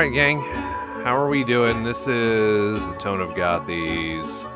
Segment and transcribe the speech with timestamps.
[0.00, 0.40] All right, gang.
[1.04, 1.84] How are we doing?
[1.84, 4.48] This is the Tone of Gothies.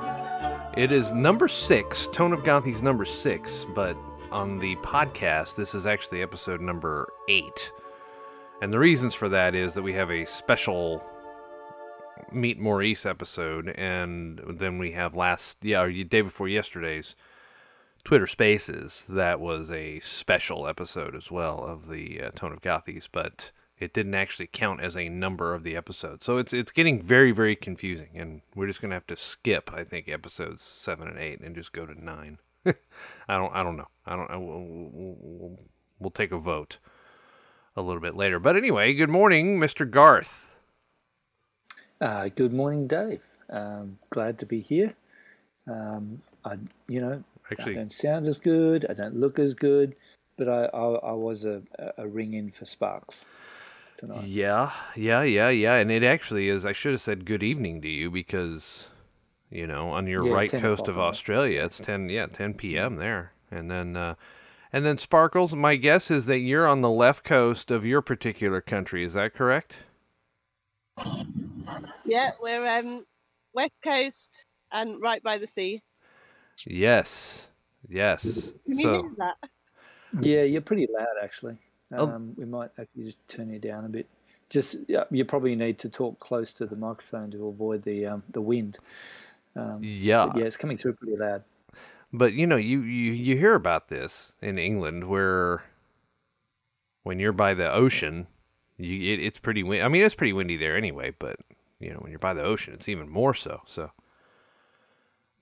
[0.74, 3.94] It is number six, Tone of Gothies number six, but
[4.30, 7.72] on the podcast, this is actually episode number eight.
[8.62, 11.04] And the reasons for that is that we have a special
[12.32, 17.14] Meet Maurice episode, and then we have last, yeah, day before yesterday's
[18.02, 19.04] Twitter Spaces.
[19.10, 23.52] That was a special episode as well of the uh, Tone of Gothies, but
[23.84, 26.22] it didn't actually count as a number of the episode.
[26.22, 29.84] So it's it's getting very very confusing, and we're just gonna have to skip I
[29.84, 32.38] think episodes seven and eight and just go to nine.
[32.66, 32.72] I
[33.38, 35.58] don't I don't know I don't I, we'll, we'll,
[35.98, 36.78] we'll take a vote
[37.76, 38.40] a little bit later.
[38.40, 39.88] But anyway, good morning, Mr.
[39.88, 40.56] Garth.
[42.00, 43.22] Uh, good morning, Dave.
[43.50, 44.94] Um, glad to be here.
[45.66, 46.56] Um, I,
[46.88, 48.86] you know, Actually, I don't sound as good.
[48.88, 49.96] I don't look as good,
[50.36, 51.62] but I, I, I was a,
[51.98, 53.24] a ring in for Sparks
[53.98, 54.30] tonight.
[54.30, 55.74] Yeah, yeah, yeah, yeah.
[55.76, 56.64] And it actually is.
[56.64, 58.88] I should have said good evening to you because,
[59.50, 61.08] you know, on your Yeah, right coast o'clock, of right?
[61.08, 62.08] Australia, it's ten.
[62.08, 62.96] Yeah, ten p.m.
[62.96, 63.32] there.
[63.50, 64.14] And then, uh,
[64.72, 65.54] and then Sparkles.
[65.54, 69.04] My guess is that you're on the left coast of your particular country.
[69.04, 69.78] Is that correct?
[72.04, 73.04] Yeah, we're um
[73.54, 75.82] west coast and right by the sea.
[76.66, 77.46] Yes.
[77.88, 78.52] Yes.
[78.66, 79.36] Can you So hear that?
[80.20, 81.58] Yeah, you're pretty loud actually.
[81.92, 82.08] Oh.
[82.08, 84.06] Um, We might actually just turn you down a bit.
[84.50, 84.76] Just
[85.10, 88.78] you probably need to talk close to the microphone to avoid the um, the wind.
[89.56, 90.32] Um, yeah.
[90.36, 91.42] yeah, it's coming through pretty loud.
[92.12, 95.64] But you know, you, you you hear about this in England where
[97.02, 98.26] when you're by the ocean,
[98.78, 101.36] you it, it's pretty win- I mean, it's pretty windy there anyway, but
[101.80, 103.62] you know, when you're by the ocean, it's even more so.
[103.66, 103.90] So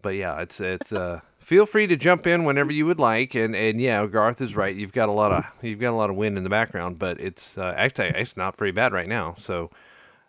[0.03, 3.55] But yeah, it's it's uh feel free to jump in whenever you would like and
[3.55, 4.75] and yeah, Garth is right.
[4.75, 7.21] You've got a lot of you've got a lot of wind in the background, but
[7.21, 9.35] it's uh, actually it's not very bad right now.
[9.39, 9.71] So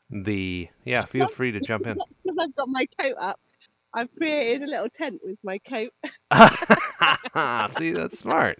[0.10, 1.98] the yeah, feel free to jump in.
[2.40, 3.40] I've got my coat up.
[3.96, 5.92] I've created a little tent with my coat.
[7.78, 8.60] See, that's smart.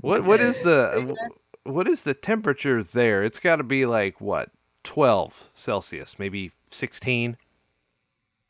[0.00, 1.14] What what is the
[1.64, 3.24] what is the temperature there?
[3.24, 4.50] It's got to be like what,
[4.84, 7.36] twelve Celsius, maybe sixteen.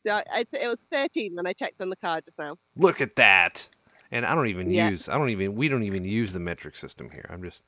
[0.03, 2.57] Yeah, I, it was 13 when I checked on the car just now.
[2.75, 3.67] Look at that.
[4.11, 4.89] And I don't even Yeah.
[4.89, 7.25] use I don't even we don't even use the metric system here.
[7.29, 7.63] I'm just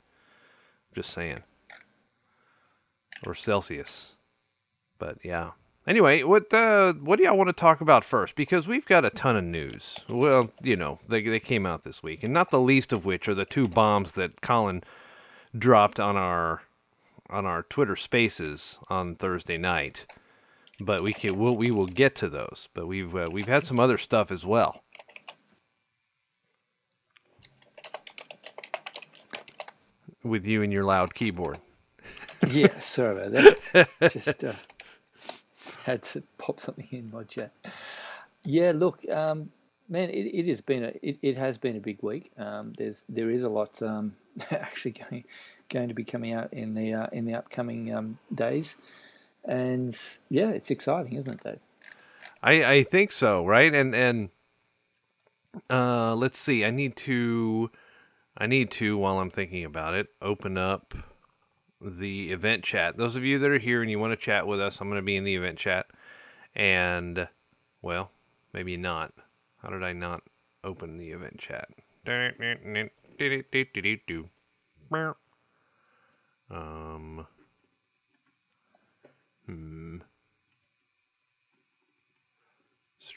[0.96, 1.44] just saying.
[3.26, 4.14] Or Celsius.
[4.98, 5.52] But yeah.
[5.88, 8.36] Anyway, what uh, what do y'all want to talk about first?
[8.36, 10.00] Because we've got a ton of news.
[10.10, 13.28] Well, you know, they they came out this week, and not the least of which
[13.28, 14.84] are the two bombs that Colin
[15.58, 16.64] dropped on our
[17.30, 20.06] on our Twitter Spaces on Thursday night.
[20.86, 22.70] But we can we'll, we will get to those.
[22.74, 24.84] But we've uh, we've had some other stuff as well.
[30.24, 31.60] With you and your loud keyboard.
[32.50, 34.12] Yeah, sorry about that.
[34.12, 34.54] Just uh,
[35.84, 37.52] had to pop something in my chat.
[38.44, 39.52] Yeah, look, um,
[39.90, 42.32] man, it, it has been a it, it has been a big week.
[42.38, 44.16] Um, there's there is a lot um,
[44.52, 45.24] actually going
[45.70, 48.78] going to be coming out in the uh, in the upcoming um, days,
[49.46, 49.98] and
[50.30, 51.62] yeah, it's exciting, isn't it?
[52.44, 53.74] I, I think so, right?
[53.74, 54.30] And and
[55.70, 56.66] uh, let's see.
[56.66, 57.70] I need to
[58.38, 60.94] I need to while I'm thinking about it open up
[61.80, 62.98] the event chat.
[62.98, 65.00] Those of you that are here and you want to chat with us, I'm going
[65.02, 65.88] to be in the event chat.
[66.56, 67.28] And
[67.82, 68.12] well,
[68.54, 69.14] maybe not.
[69.62, 70.22] How did I not
[70.64, 71.70] open the event chat?
[76.50, 77.28] Um.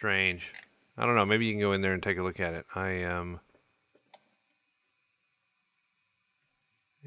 [0.05, 0.53] Strange.
[0.99, 1.25] I don't know.
[1.25, 2.67] Maybe you can go in there and take a look at it.
[2.75, 3.41] I um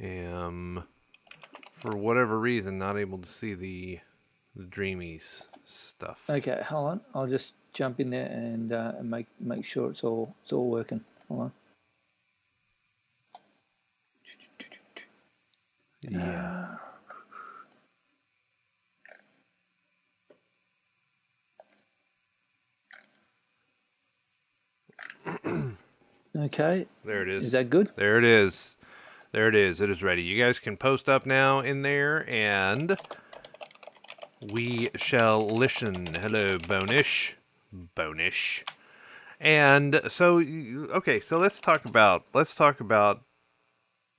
[0.02, 0.84] am
[1.76, 4.00] for whatever reason not able to see the
[4.56, 6.24] the dreamies stuff.
[6.28, 7.02] Okay, hold on.
[7.14, 10.68] I'll just jump in there and, uh, and make make sure it's all it's all
[10.68, 11.02] working.
[11.28, 11.52] Hold on.
[16.02, 16.57] Yeah.
[26.48, 27.46] Okay, There it is.
[27.48, 27.92] is that good?
[27.96, 28.78] There it is.
[29.34, 29.82] There it is.
[29.82, 30.24] It is ready.
[30.24, 32.96] You guys can post up now in there and
[34.50, 36.06] we shall listen.
[36.22, 37.34] Hello, Bonish.
[37.98, 38.64] Bonish.
[39.42, 43.24] And so okay, so let's talk about let's talk about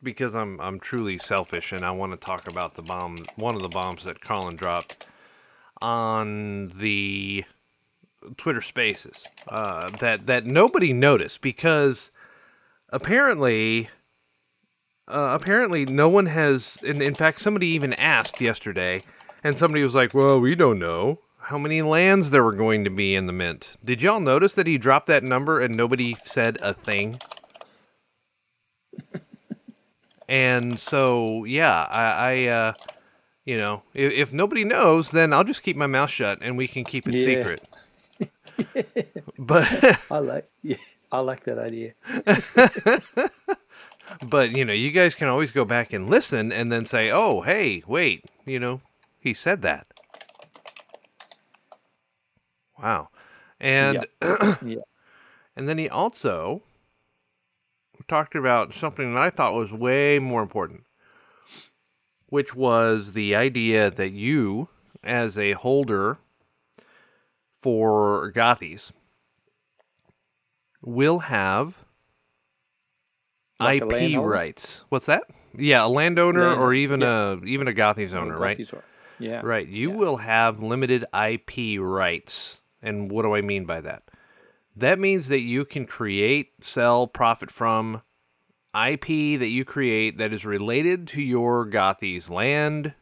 [0.02, 3.62] because I'm I'm truly selfish and I want to talk about the bomb one of
[3.62, 5.06] the bombs that Colin dropped
[5.80, 7.44] on the
[8.36, 12.10] Twitter Spaces uh, that that nobody noticed because
[12.90, 13.88] apparently
[15.08, 19.00] uh, apparently no one has in, in fact somebody even asked yesterday
[19.44, 22.90] And somebody was like, "Well, we don't know how many lands there were going to
[22.90, 26.58] be in the mint." Did y'all notice that he dropped that number and nobody said
[26.60, 27.20] a thing?
[30.28, 32.72] and so, yeah, I, I uh,
[33.44, 36.68] you know, if, if, nobody knows, then I'll just keep my mouth shut and we
[36.68, 37.24] can keep it Yeah.
[37.24, 37.62] secret.
[39.38, 40.76] but I like yeah,
[41.10, 41.94] I like that idea.
[44.26, 47.40] but you know, you guys can always go back and listen and then say, "Oh,
[47.42, 48.80] hey, wait, you know,
[49.18, 49.86] he said that."
[52.82, 53.08] Wow.
[53.60, 54.06] And
[54.62, 54.82] Yeah.
[55.56, 56.62] and then he also
[58.06, 60.84] talked about something that I thought was way more important,
[62.28, 64.68] which was the idea that you
[65.02, 66.18] as a holder
[67.60, 68.92] for Gothies
[70.82, 71.74] will have
[73.60, 74.84] Like IP rights.
[74.88, 75.24] What's that?
[75.56, 77.32] Yeah, a landowner or even yeah.
[77.32, 78.56] a even a Gothies owner, right?
[78.56, 78.72] Gothi's
[79.18, 79.40] Yeah.
[79.42, 79.66] Right.
[79.66, 79.96] You yeah.
[79.96, 82.58] will have limited IP rights.
[82.80, 84.04] And what do I mean by that?
[84.76, 88.02] That means that you can create, sell, profit from
[88.74, 89.06] IP
[89.40, 92.94] that you create that is related to your Gothies land,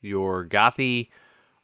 [0.00, 1.10] your Gothy,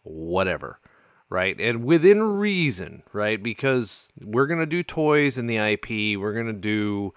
[0.02, 0.78] whatever.
[1.28, 1.58] Right.
[1.58, 3.42] And within reason, right?
[3.42, 6.18] Because we're going to do toys in the IP.
[6.20, 7.14] We're going to do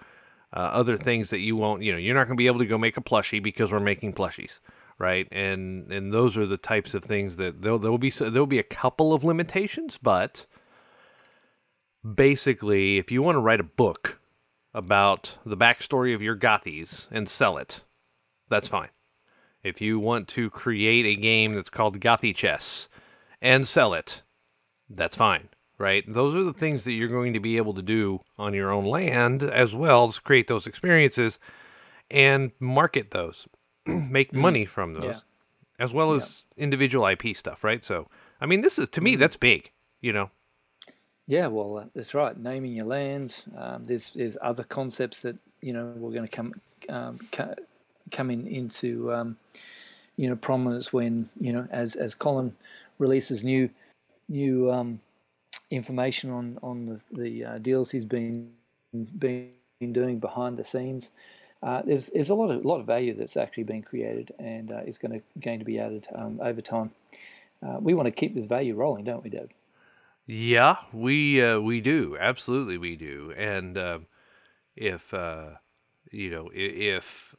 [0.52, 2.66] uh, other things that you won't, you know, you're not going to be able to
[2.66, 4.58] go make a plushie because we're making plushies
[5.00, 5.26] right?
[5.32, 8.46] And and those are the types of things that there there will be there will
[8.46, 10.46] be a couple of limitations, but
[12.14, 14.20] basically, if you want to write a book
[14.72, 17.80] about the backstory of your Gothies and sell it,
[18.48, 18.90] that's fine.
[19.64, 22.88] If you want to create a game that's called Gothy Chess
[23.40, 24.22] and sell it,
[24.88, 25.48] that's fine,
[25.78, 26.04] right?
[26.06, 28.84] Those are the things that you're going to be able to do on your own
[28.84, 31.38] land as well as create those experiences
[32.10, 33.46] and market those,
[33.86, 35.20] make money from those, Yeah.
[35.78, 37.84] as well as individual IP stuff, right?
[37.84, 38.08] So,
[38.40, 39.70] I mean, this is to me that's big,
[40.00, 40.30] you know.
[41.26, 42.36] Yeah, well, uh, that's right.
[42.36, 43.44] Naming your lands.
[43.56, 46.54] Um, there's there's other concepts that you know we're going to come
[46.88, 47.54] um, co-
[48.10, 49.36] coming into um,
[50.16, 52.52] you know prominence when you know as as Colin
[53.00, 53.68] releases new
[54.28, 55.00] new um,
[55.70, 58.50] information on on the the uh, deals he's been
[59.18, 59.50] been
[59.92, 61.10] doing behind the scenes.
[61.62, 64.80] Uh, there's there's a lot of lot of value that's actually been created and uh,
[64.86, 66.90] is going to going to be added um, over time.
[67.66, 69.50] Uh, we want to keep this value rolling, don't we, Doug?
[70.26, 74.06] Yeah, we uh, we do absolutely we do, and um
[74.76, 75.12] if
[76.12, 77.34] you know if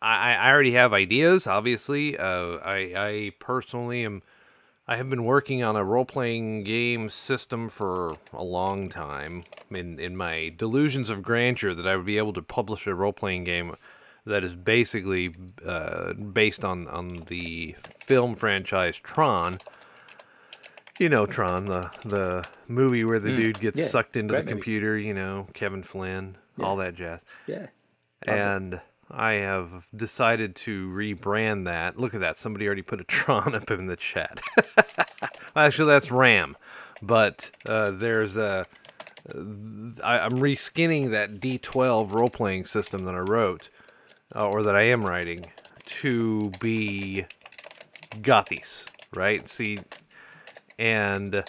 [0.00, 4.22] I, I already have ideas, obviously, uh, I I personally am
[4.86, 9.44] I have been working on a role playing game system for a long time.
[9.70, 13.12] In in my delusions of grandeur that I would be able to publish a role
[13.12, 13.76] playing game
[14.26, 15.34] that is basically
[15.66, 19.58] uh, based on on the film franchise Tron.
[20.98, 24.44] You know Tron, the the movie where the dude gets yeah, sucked into the great
[24.44, 24.54] movie.
[24.54, 24.98] computer.
[24.98, 27.20] You know Kevin Flynn, all that jazz.
[27.46, 27.66] Yeah.
[28.26, 28.80] And
[29.10, 31.98] I have decided to rebrand that.
[31.98, 32.38] Look at that!
[32.38, 34.40] Somebody already put a Tron up in the chat.
[35.56, 36.56] Actually, that's RAM,
[37.02, 38.66] but uh, there's a.
[40.02, 43.70] I, I'm reskinning that D12 role playing system that I wrote,
[44.34, 45.46] uh, or that I am writing,
[45.86, 47.24] to be
[48.16, 49.48] Gothies, right?
[49.48, 49.78] See,
[50.78, 51.44] and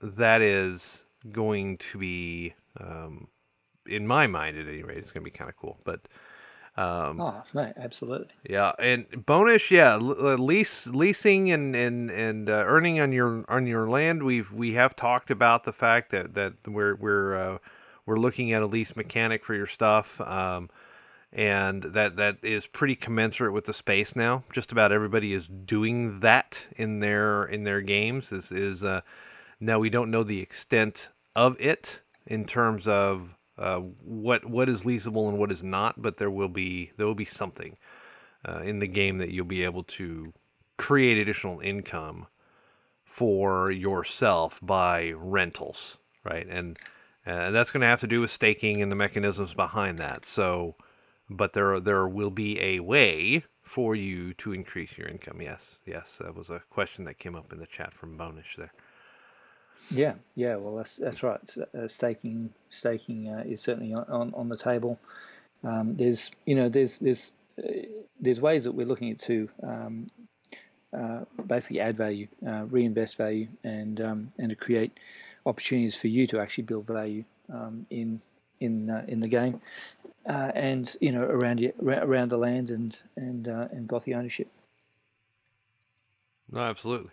[0.00, 3.28] that is going to be, um,
[3.86, 5.78] in my mind at any rate, it's going to be kind of cool.
[5.84, 6.00] But
[6.76, 8.28] um, Oh, no, absolutely.
[8.48, 13.66] yeah, and bonus, yeah, uh, lease, leasing, and and and uh, earning on your on
[13.66, 14.22] your land.
[14.22, 17.58] We've we have talked about the fact that that we're we're uh,
[18.04, 20.68] we're looking at a lease mechanic for your stuff, um,
[21.32, 24.44] and that that is pretty commensurate with the space now.
[24.52, 28.32] Just about everybody is doing that in their in their games.
[28.32, 29.00] Is is uh,
[29.60, 34.82] now we don't know the extent of it in terms of uh, what what is
[34.82, 37.76] leasable and what is not, but there will be there will be something
[38.46, 40.32] uh, in the game that you'll be able to
[40.76, 42.26] create additional income
[43.04, 46.46] for yourself by rentals, right?
[46.48, 46.78] And
[47.26, 50.26] uh, that's going to have to do with staking and the mechanisms behind that.
[50.26, 50.76] So,
[51.30, 55.40] but there there will be a way for you to increase your income.
[55.40, 58.72] Yes, yes, that was a question that came up in the chat from Bonish there.
[59.90, 60.56] Yeah, yeah.
[60.56, 61.40] Well, that's that's right.
[61.76, 64.98] Uh, staking staking uh, is certainly on, on, the table.
[65.62, 67.70] Um, there's you know there's there's uh,
[68.20, 70.06] there's ways that we're looking at to um,
[70.96, 74.92] uh, basically add value, uh, reinvest value, and um, and to create
[75.44, 78.20] opportunities for you to actually build value um, in
[78.60, 79.60] in in the game,
[80.26, 84.48] and you know around around the land and and and Gothy ownership.
[86.50, 87.10] No, absolutely.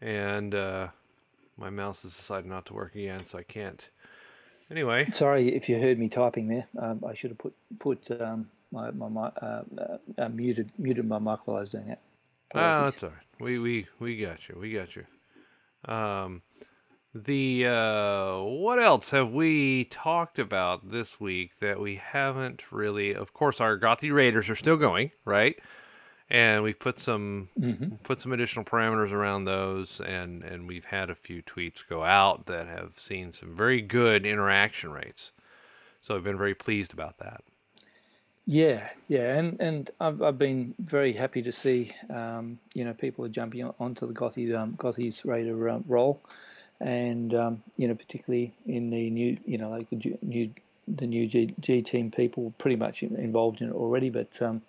[0.00, 0.54] And
[1.62, 3.88] my mouse has decided not to work again, so I can't.
[4.68, 6.66] Anyway, Sorry if you heard me typing there.
[6.78, 11.18] Um, I should have put put um, my my, uh, uh, uh, muted muted my
[11.18, 12.00] mic while I was doing that.
[12.54, 13.18] ah, that's all right.
[13.38, 14.56] We we we got you.
[14.58, 15.04] We got you.
[15.84, 16.42] Um,
[17.14, 23.14] the uh, what else have we talked about this week that we haven't really?
[23.14, 25.56] Of course, our Gothi Raiders are still going, right?
[26.32, 27.92] And we've put some Mhm.
[28.04, 32.46] put some additional parameters around those, and and we've had a few tweets go out
[32.46, 35.32] that have seen some very good interaction rates.
[36.02, 37.44] So I've been very pleased about that.
[38.46, 43.24] Yeah, yeah, and and I've I've been very happy to see um, you know people
[43.24, 46.20] are jumping onto the Gothy um, Gothy's Raider um, role,
[46.80, 50.50] and um, you know particularly in the new you know like the G- new
[50.88, 54.62] the new G, G team people pretty much involved in it already, but um,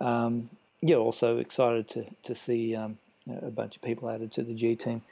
[0.00, 0.50] um,
[0.82, 2.98] yeah, also excited to to see um,
[3.42, 5.02] a bunch of people added to the G team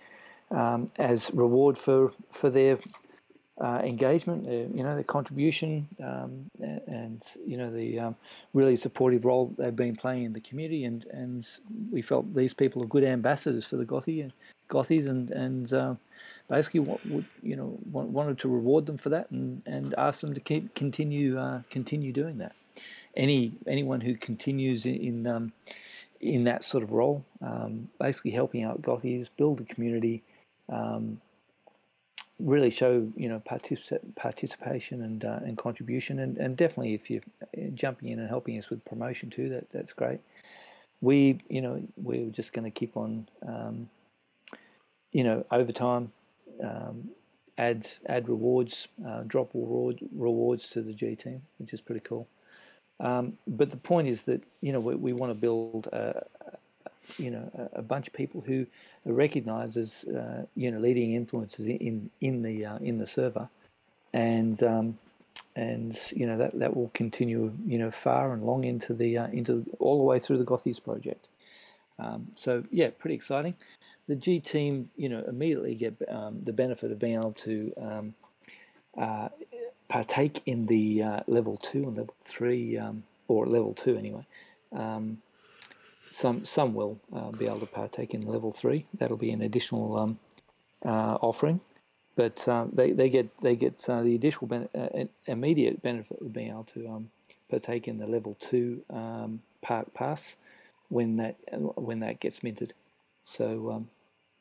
[0.51, 2.79] um, as reward for for their
[3.61, 6.49] uh, engagement, uh, you know, their contribution, um,
[6.87, 8.17] and you know the um,
[8.55, 11.47] really supportive role they've been playing in the community, and and
[11.91, 14.33] we felt these people are good ambassadors for the Gothy and
[14.69, 15.95] Gothies, and and uh,
[16.49, 20.35] basically what would you know wanted to reward them for that, and and ask them
[20.35, 22.55] to keep continue uh, continue doing that.
[23.19, 25.53] Any anyone who continues in, in um,
[26.21, 30.23] in that sort of role, um, basically helping out Gothies, build a community,
[30.69, 31.21] um,
[32.39, 37.23] really show you know particip- participation and uh, and contribution, and, and definitely if you're
[37.75, 40.21] jumping in and helping us with promotion too, that that's great.
[41.01, 43.91] We you know we're just going to keep on um,
[45.13, 46.13] you know over time.
[46.63, 47.11] Um,
[47.57, 52.27] add add rewards, uh, drop reward rewards to the G team, which is pretty cool.
[53.01, 56.59] Um, but the point is that you know we, we want to build a, a-
[57.17, 58.67] you know a, bunch of people who
[59.07, 63.07] are recognised as uh, you know leading influences in in, in the uh, in the
[63.07, 63.49] server,
[64.13, 64.99] and um,
[65.57, 69.29] and you know that that will continue you know far and long into the uh,
[69.29, 71.29] into all the way through the Gothies project.
[71.99, 73.55] Um, so yeah, pretty exciting.
[74.07, 78.15] The G team, you know, immediately get um, the benefit of being able to um,
[78.97, 79.29] uh,
[79.89, 84.27] partake in the uh, level two and level three, um, or level two anyway.
[84.73, 85.19] Um,
[86.11, 88.87] some some will uh, be able to partake in level three.
[88.95, 90.19] That'll be an additional um,
[90.85, 91.61] uh, offering,
[92.17, 96.33] but um, they they get they get uh, the additional ben- uh, immediate benefit of
[96.33, 97.11] being able to um,
[97.51, 100.37] partake in the level two um, park pass
[100.89, 101.37] when that
[101.77, 102.75] when that gets minted.
[103.23, 103.91] So um,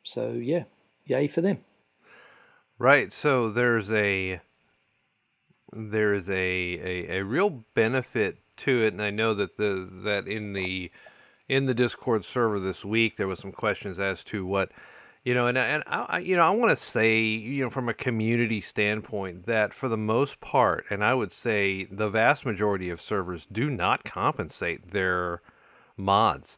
[0.04, 0.63] so yeah,
[1.06, 1.60] yay for them.
[2.80, 3.12] Right.
[3.12, 4.39] So there's a
[5.74, 10.28] there is a, a, a real benefit to it, and I know that the that
[10.28, 10.92] in the
[11.48, 14.72] in the Discord server this week there was some questions as to what
[15.24, 17.90] you know, and and I, I- you know I want to say you know from
[17.90, 22.90] a community standpoint that for the most part, and I would say the vast majority
[22.90, 25.42] of servers do not compensate their
[25.98, 26.58] mods,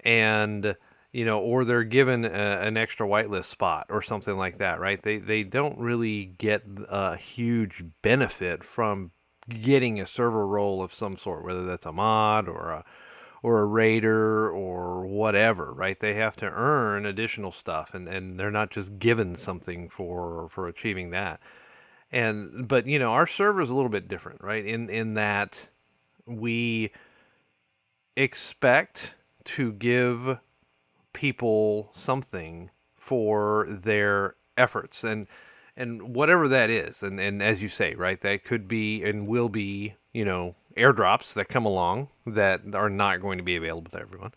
[0.00, 0.76] and
[1.12, 5.02] you know, or they're given a, an extra whitelist spot or something like that, right?
[5.02, 9.12] They they don't really get a huge benefit from
[9.48, 12.84] getting a server role of some sort, whether that's a mod or a
[13.42, 15.98] or a raider or whatever, right?
[15.98, 20.68] They have to earn additional stuff, and, and they're not just given something for for
[20.68, 21.40] achieving that.
[22.10, 24.64] And but you know, our server is a little bit different, right?
[24.64, 25.68] In in that
[26.26, 26.90] we
[28.16, 30.38] expect to give
[31.12, 35.04] people something for their efforts.
[35.04, 35.26] And
[35.76, 39.48] and whatever that is and and as you say right that could be and will
[39.48, 44.00] be you know airdrops that come along that are not going to be available to
[44.00, 44.32] everyone.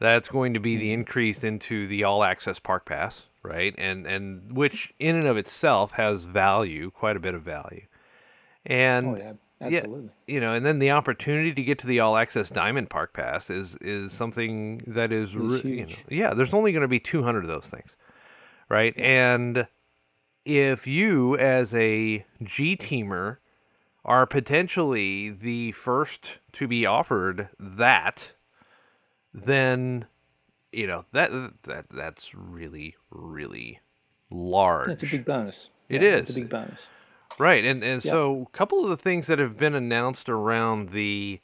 [0.00, 1.00] That's going to be the mm-hmm.
[1.00, 3.74] increase into the all access park pass right?
[3.78, 7.82] And and which in and of itself has value quite a bit of value.
[8.66, 9.32] And Oh yeah,
[9.66, 10.10] absolutely.
[10.26, 13.50] you know, and then the opportunity to get to the all access Diamond Park Pass
[13.50, 16.34] is is something that is, re- you know, yeah.
[16.34, 17.96] There's only going to be 200 of those things,
[18.68, 18.96] right?
[18.98, 19.66] And
[20.44, 23.38] if you, as a G teamer,
[24.04, 28.32] are potentially the first to be offered that,
[29.32, 30.06] then
[30.72, 31.30] you know that
[31.62, 33.80] that that's really really
[34.30, 34.88] large.
[34.88, 35.68] That's a big bonus.
[35.88, 36.36] It Yeah, It's is.
[36.36, 36.80] a big bonus.
[37.38, 38.10] Right, and and Yeah.
[38.12, 41.40] so a couple of the things that have been announced around the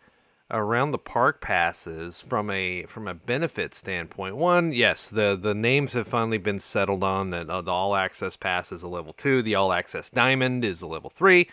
[0.53, 4.37] around the park passes from a from a benefit standpoint.
[4.37, 8.37] One, yes, the the names have finally been settled on that uh, the all access
[8.37, 11.49] pass is a level two, the all access diamond is a level three,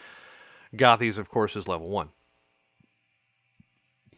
[0.75, 2.10] Gothies of course is level one.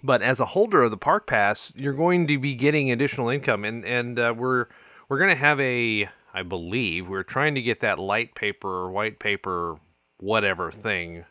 [0.01, 3.65] But as a holder of the park pass, you're going to be getting additional income,
[3.65, 4.67] and and uh, we're
[5.09, 9.19] we're going to have a, I believe, we're trying to get that light paper, white
[9.19, 9.77] paper,
[10.19, 11.25] whatever thing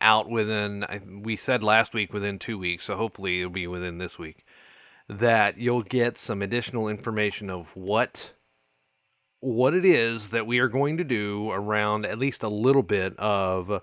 [0.00, 1.22] out within.
[1.24, 4.44] We said last week within two weeks, so hopefully it'll be within this week.
[5.08, 8.34] That you'll get some additional information of what
[9.40, 13.16] what it is that we are going to do around at least a little bit
[13.18, 13.82] of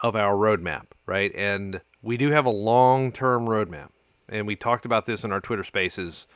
[0.00, 1.34] of our roadmap, right?
[1.34, 3.90] And we do have a long-term roadmap.
[4.28, 6.26] And we talked about this in our Twitter spaces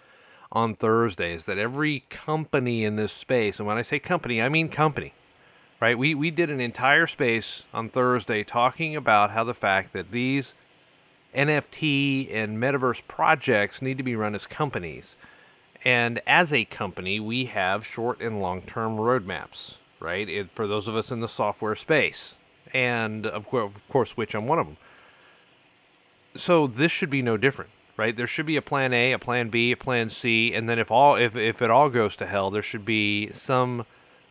[0.52, 4.69] on Thursdays that every company in this space, and when I say company, I mean
[4.69, 5.14] company,
[5.85, 5.99] right?
[5.99, 10.55] We we did an entire space on Thursday talking about how the fact that these
[11.35, 15.19] NFT and metaverse projects need to be run as companies.
[15.85, 20.26] And as a company, we have short and long term roadmaps, right?
[20.26, 22.35] It, for those of us in the software space.
[22.73, 24.79] And of, cour- of course, which I'm one of them.
[26.35, 28.17] So this should be no different, right?
[28.17, 30.91] There should be a plan A, a plan B, a plan C, and then if
[30.91, 33.85] all if, if it all goes to hell, there should be some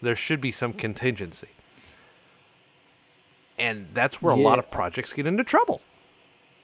[0.03, 1.49] there should be some contingency.
[3.57, 5.81] And that's where a lot of projects get into trouble.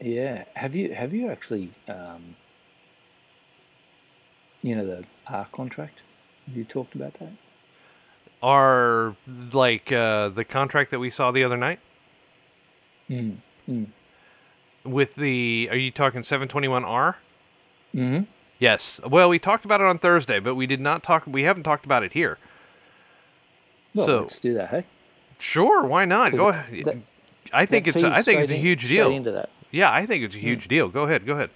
[0.01, 0.45] Yeah.
[0.55, 2.35] Have you have you actually um,
[4.61, 6.01] you know the R contract?
[6.47, 7.31] Have you talked about that?
[8.41, 9.15] Are
[9.51, 11.79] like uh, the contract that we saw the other night
[13.09, 13.37] Mm.
[13.67, 13.87] Mm.
[14.83, 17.15] with the are you talking 721R?
[17.91, 18.19] hmm
[18.59, 18.99] Yes.
[19.07, 21.85] Well, we talked about it on Thursday, but we did not talk we haven't talked
[21.85, 22.37] about it here.
[23.93, 24.69] Well, So- let's do that.
[24.69, 24.85] Hey,
[25.41, 26.33] Sure, why not?
[26.33, 26.83] Go ahead.
[26.83, 26.97] that-
[27.53, 29.11] I think it's a, I think it's a huge straight deal.
[29.11, 29.49] into that.
[29.71, 30.89] Yeah, I think it's a huge deal.
[30.89, 31.25] Go ahead.
[31.25, 31.49] Go ahead.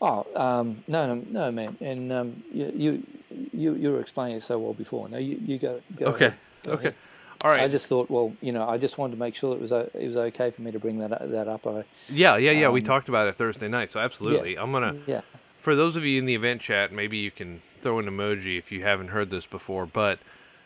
[0.00, 1.76] Oh, um, no, no, no, man.
[1.80, 3.04] And um, you,
[3.52, 5.08] you, you, were explaining it so well before.
[5.08, 5.80] No, you, you go.
[5.96, 6.26] go Okay.
[6.26, 6.38] ahead.
[6.62, 6.80] Go Okay.
[6.82, 6.94] ahead.
[7.42, 7.60] All right.
[7.60, 9.94] I just thought, well, you know, I just wanted to make sure it was it
[9.94, 11.66] was okay for me to bring that that up.
[11.66, 12.68] I, yeah, yeah, yeah.
[12.68, 14.58] we um, talked about it Thursday night, so absolutely.
[14.58, 15.22] I'm gonna yeah,
[15.58, 18.70] for those of you in the event chat, maybe you can throw an emoji if
[18.70, 20.18] you haven't heard this before, but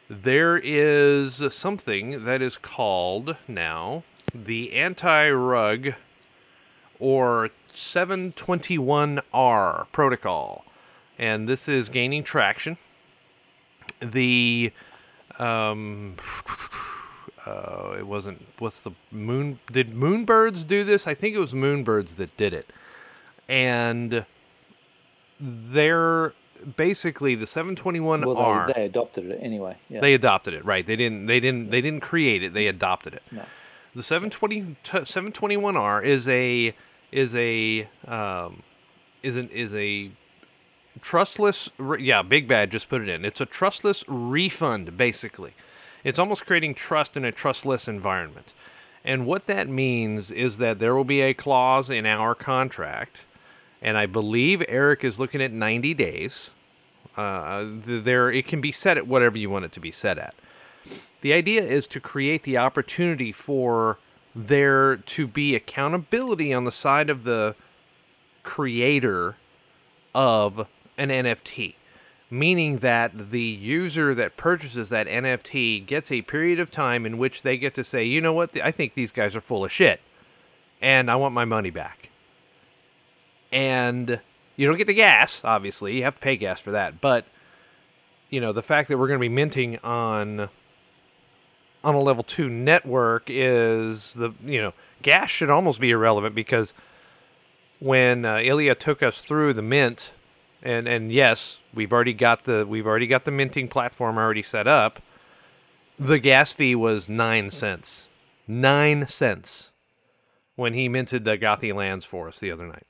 [0.09, 5.95] there is something that is called now the anti rug
[6.99, 10.64] or 721R protocol.
[11.19, 12.77] And this is gaining traction.
[14.01, 14.73] The
[15.38, 16.17] um
[17.47, 22.17] uh, it wasn't what's the moon did moonbirds do this i think it was moonbirds
[22.17, 22.71] that did it
[23.49, 24.25] and
[25.40, 26.33] they're
[26.77, 28.24] basically the 721R.
[28.27, 29.77] well, they, they adopted it anyway.
[29.88, 30.87] Yeah, They adopted it, right?
[30.87, 31.27] They didn't.
[31.27, 31.70] They didn't.
[31.70, 32.55] They didn't create it.
[32.55, 33.22] They adopted it.
[33.31, 33.44] no.
[33.94, 36.74] The 720 721R is a
[37.12, 38.62] is a um,
[39.22, 40.11] is an is a
[41.00, 41.70] trustless.
[41.79, 43.24] Re- yeah, Big Bad just put it in.
[43.24, 45.55] It's a trustless refund, basically.
[46.03, 48.53] It's almost creating trust in a trustless environment.
[49.05, 53.24] And what that means is that there will be a clause in our contract,
[53.83, 56.50] and I believe Eric is looking at 90 days.
[57.16, 60.35] Uh, there, it can be set at whatever you want it to be set at.
[61.20, 63.98] The idea is to create the opportunity for
[64.35, 67.55] there to be accountability on the side of the
[68.42, 69.37] creator
[70.14, 70.66] of
[70.98, 71.74] an NFT,
[72.31, 77.42] meaning that the user that purchases that NFT gets a period of time in which
[77.42, 80.00] they get to say, you know what, I think these guys are full of shit,
[80.81, 82.11] and I want my money back.
[83.50, 84.20] And
[84.57, 87.27] you don't get the gas, obviously, you have to pay gas for that, but
[88.31, 90.49] you know the fact that we're going to be minting on
[91.85, 96.75] on a level 2 network is the you know gas should almost be irrelevant because
[97.79, 100.12] when uh, Ilya took us through the mint
[100.62, 104.67] and and yes we've already got the we've already got the minting platform already set
[104.67, 105.01] up
[105.97, 108.09] the gas fee was 9 cents.
[108.49, 109.71] 9 cents
[110.57, 112.87] when he minted the Gothi lands for us the other night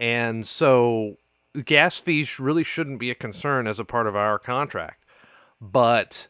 [0.00, 1.16] and so
[1.64, 5.04] gas fees really shouldn't be a concern as a part of our contract
[5.60, 6.26] but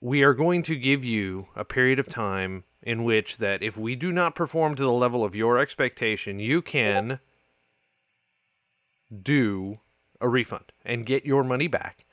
[0.00, 3.96] we are going to give you a period of time in which that if we
[3.96, 7.18] do not perform to the level of your expectation you can
[9.10, 9.80] do
[10.20, 12.06] a refund and get your money back.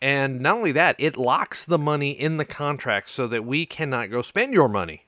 [0.00, 4.10] And not only that it locks the money in the contract so that we cannot
[4.10, 5.03] go spend your money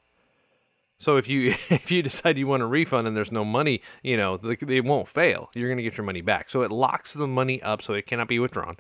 [0.99, 4.17] so if you if you decide you want a refund and there's no money you
[4.17, 7.27] know it won't fail you're going to get your money back so it locks the
[7.27, 8.77] money up so it cannot be withdrawn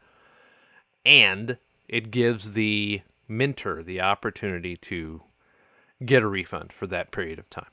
[1.05, 5.23] and it gives the minter the opportunity to
[6.05, 7.71] get a refund for that period of time.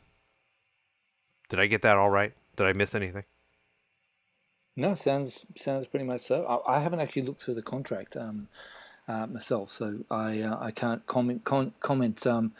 [1.49, 2.33] Did I get that all right?
[2.55, 3.23] Did I miss anything?
[4.75, 6.45] No, sounds sounds pretty much so.
[6.45, 8.47] I, I haven't actually looked through the contract um,
[9.07, 12.53] uh, myself, so I uh, I can't comment con- comment um,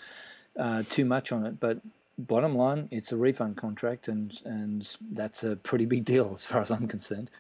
[0.58, 1.60] uh, too much on it.
[1.60, 1.80] But
[2.18, 6.62] bottom line, it's a refund contract, and and that's a pretty big deal as far
[6.62, 7.32] as I'm concerned.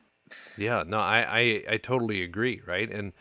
[0.57, 2.89] Yeah, no, I, I, I totally agree, right?
[2.89, 3.13] And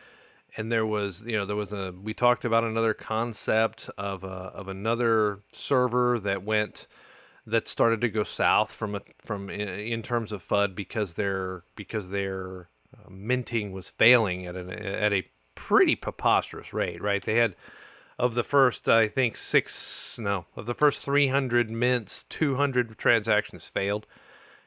[0.56, 4.26] and there was, you know, there was a we talked about another concept of a,
[4.26, 6.86] of another server that went
[7.46, 12.10] that started to go south from a, from in terms of FUD because their because
[12.10, 17.24] their uh, minting was failing at an at a pretty preposterous rate, right?
[17.24, 17.54] They had
[18.18, 24.06] of the first I think six no of the first 300 mints, 200 transactions failed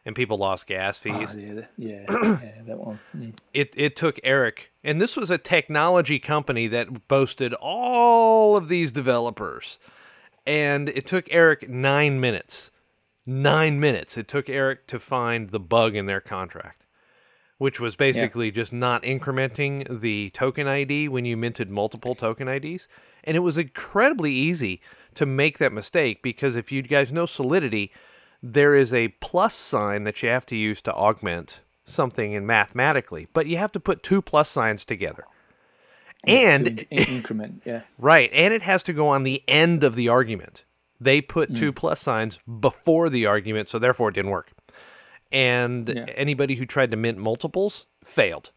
[0.05, 1.29] and people lost gas fees.
[1.33, 2.99] Oh, yeah, yeah, yeah, that one.
[3.17, 3.35] Mm.
[3.53, 8.91] It it took Eric, and this was a technology company that boasted all of these
[8.91, 9.79] developers,
[10.45, 12.71] and it took Eric nine minutes.
[13.27, 14.17] Nine minutes.
[14.17, 16.85] It took Eric to find the bug in their contract,
[17.57, 18.51] which was basically yeah.
[18.51, 22.87] just not incrementing the token ID when you minted multiple token IDs,
[23.25, 24.81] and it was incredibly easy
[25.13, 27.91] to make that mistake because if you guys know Solidity
[28.53, 33.27] there is a plus sign that you have to use to augment something in mathematically,
[33.33, 35.25] but you have to put two plus signs together.
[36.27, 37.81] And increment, yeah.
[37.97, 40.63] Right, and it has to go on the end of the argument.
[40.99, 41.57] They put mm.
[41.57, 44.51] two plus signs before the argument, so therefore it didn't work.
[45.31, 46.05] And yeah.
[46.15, 48.51] anybody who tried to mint multiples failed.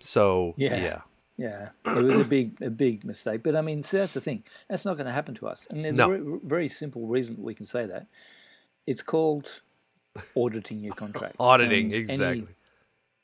[0.00, 0.76] So, yeah.
[0.76, 1.00] yeah.
[1.42, 3.42] Yeah, it was a big, a big mistake.
[3.42, 4.44] But I mean, see, that's the thing.
[4.68, 5.66] That's not going to happen to us.
[5.70, 6.04] And there's no.
[6.04, 8.06] a very, very simple reason we can say that.
[8.86, 9.50] It's called
[10.36, 11.34] auditing your contract.
[11.40, 12.38] auditing, and exactly.
[12.38, 12.46] Any,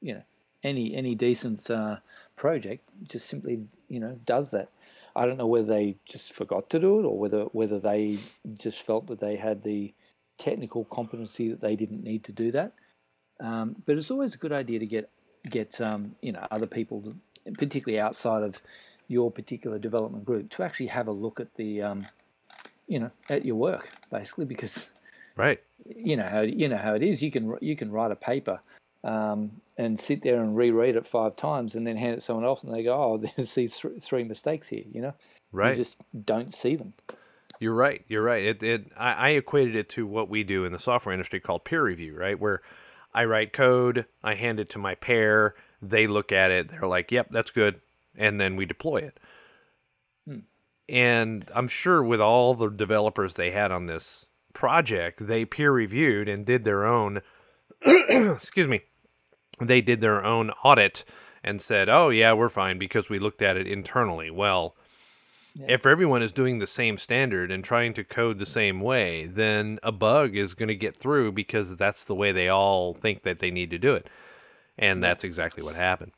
[0.00, 0.22] you know,
[0.64, 1.98] any any decent uh,
[2.34, 4.70] project just simply, you know, does that.
[5.14, 8.18] I don't know whether they just forgot to do it or whether whether they
[8.56, 9.94] just felt that they had the
[10.38, 12.72] technical competency that they didn't need to do that.
[13.38, 15.08] Um, but it's always a good idea to get
[15.48, 17.14] get um, you know other people
[17.56, 18.60] particularly outside of
[19.08, 22.06] your particular development group, to actually have a look at the, um,
[22.86, 24.90] you know, at your work, basically, because
[25.36, 27.22] right, you know how you know how it is.
[27.22, 28.60] You can you can write a paper
[29.04, 32.44] um, and sit there and reread it five times, and then hand it to someone
[32.44, 35.14] else, and they go, "Oh, there's these th- three mistakes here," you know,
[35.52, 35.76] right?
[35.76, 36.92] You just don't see them.
[37.60, 38.04] You're right.
[38.08, 38.44] You're right.
[38.44, 41.64] It, it I, I equated it to what we do in the software industry called
[41.64, 42.38] peer review, right?
[42.38, 42.62] Where
[43.12, 47.12] I write code, I hand it to my pair, they look at it, they're like,
[47.12, 47.80] "Yep, that's good,"
[48.16, 49.20] and then we deploy it.
[50.26, 50.38] Hmm.
[50.88, 56.28] And I'm sure with all the developers they had on this project, they peer reviewed
[56.28, 57.22] and did their own.
[57.82, 58.82] excuse me.
[59.60, 61.04] They did their own audit
[61.44, 64.76] and said, "Oh yeah, we're fine because we looked at it internally." Well,
[65.54, 65.66] yeah.
[65.68, 69.78] if everyone is doing the same standard and trying to code the same way, then
[69.82, 73.38] a bug is going to get through because that's the way they all think that
[73.40, 74.08] they need to do it.
[74.78, 76.12] And that's exactly what happened.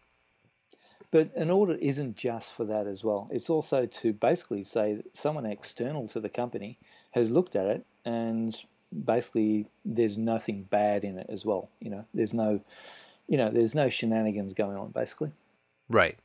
[1.11, 3.29] But an audit isn't just for that as well.
[3.33, 6.79] It's also to basically say that someone external to the company
[7.13, 8.57] has looked at it and
[9.05, 11.69] basically there's nothing bad in it as well.
[11.81, 12.61] You know, there's no,
[13.27, 15.33] you know, there's no shenanigans going on basically.
[15.89, 16.19] Right.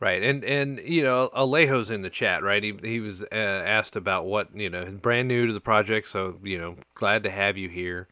[0.00, 2.62] Right, and and you know Alejo's in the chat, right?
[2.62, 6.38] He he was uh, asked about what you know, brand new to the project, so
[6.44, 8.06] you know, glad to have you here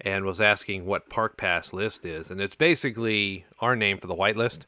[0.00, 2.30] and was asking what Park Pass list is.
[2.30, 4.60] And it's basically our name for the whitelist,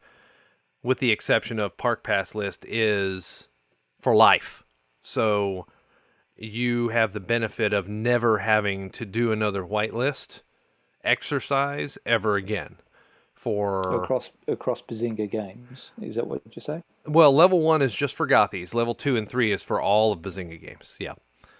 [0.83, 3.49] with the exception of Park Pass list is
[4.01, 4.63] for life.
[5.03, 5.67] So
[6.37, 10.41] you have the benefit of never having to do another whitelist
[11.05, 12.77] exercise ever again.
[13.35, 16.85] For across across Bazinga games, is that what you say?
[17.07, 18.73] Well, level one is just for Gothies.
[18.73, 20.95] Level two and three is for all of Bazinga games.
[21.01, 21.15] Yeah.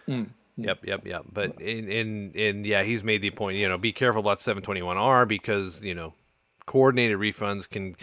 [0.07, 0.29] Mm.
[0.57, 0.65] Hmm.
[0.65, 1.23] Yep, yep, yep.
[1.33, 3.57] But in in in yeah, he's made the point.
[3.57, 6.15] You know, be careful about 721R because you know,
[6.67, 7.97] coordinated refunds can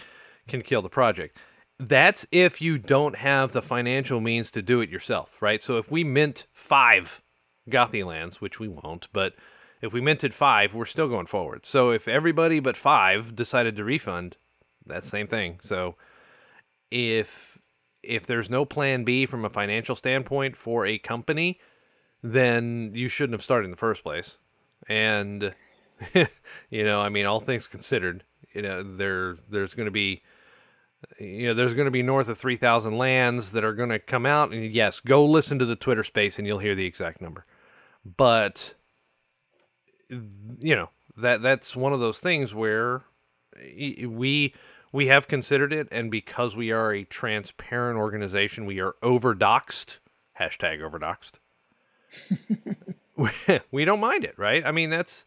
[0.48, 1.38] can kill the project.
[1.80, 5.62] That's if you don't have the financial means to do it yourself, right?
[5.62, 7.22] So if we mint five
[7.70, 9.34] Gothy lands, which we won't, but
[9.82, 11.66] if we minted five, we're still going forward.
[11.66, 14.36] So if everybody but five decided to refund,
[14.86, 15.60] that's the same thing.
[15.64, 15.96] So
[16.92, 17.58] if
[18.02, 21.60] if there's no plan B from a financial standpoint for a company,
[22.22, 24.36] then you shouldn't have started in the first place.
[24.88, 25.54] And
[26.70, 30.22] you know, I mean, all things considered, you know, there there's going to be
[31.18, 34.26] you know, there's going to be north of 3,000 lands that are going to come
[34.26, 37.46] out and yes, go listen to the Twitter space and you'll hear the exact number.
[38.04, 38.74] But
[40.10, 43.04] you know, that that's one of those things where
[43.56, 44.54] we
[44.92, 50.00] we have considered it and because we are a transparent organization, we are overdoxed.
[50.40, 51.40] Hashtag overdoxed
[53.72, 54.66] we don't mind it, right?
[54.66, 55.26] I mean, that's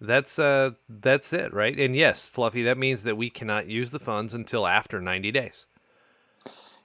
[0.00, 1.78] that's uh that's it, right?
[1.78, 5.66] And yes, Fluffy, that means that we cannot use the funds until after 90 days.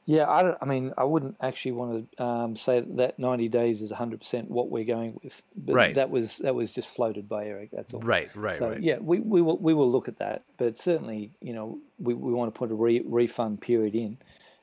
[0.09, 3.81] Yeah, I, don't, I mean, I wouldn't actually want to um, say that 90 days
[3.81, 5.43] is 100% what we're going with.
[5.53, 5.95] But Right.
[5.95, 7.71] That was that was just floated by Eric.
[7.73, 7.99] That's all.
[7.99, 8.81] Right, right, So right.
[8.81, 12.31] yeah, we, we will we will look at that, but certainly you know we, we
[12.31, 14.17] want to put a re, refund period in,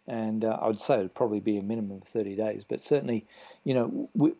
[0.09, 2.65] and uh, I would say it'd probably be a minimum of thirty days.
[2.67, 3.27] But certainly,
[3.65, 4.33] you know, we,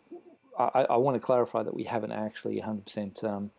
[0.59, 3.51] I, I want to clarify that we haven't actually one hundred percent um,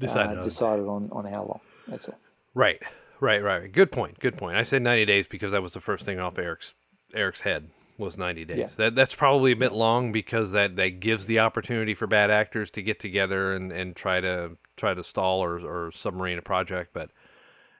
[0.00, 1.60] Decided uh, on- decided on on how long.
[1.88, 2.18] That's all.
[2.54, 2.80] Right,
[3.20, 3.70] right, right.
[3.72, 4.18] Good point.
[4.20, 4.56] Good point.
[4.56, 6.74] I said 90 days because that was the first thing off Eric's
[7.14, 8.58] Eric's head was 90 days.
[8.58, 8.66] Yeah.
[8.76, 12.70] That that's probably a bit long because that that gives the opportunity for bad actors
[12.72, 16.90] to get together and, and try to try to stall or or submarine a project.
[16.92, 17.10] But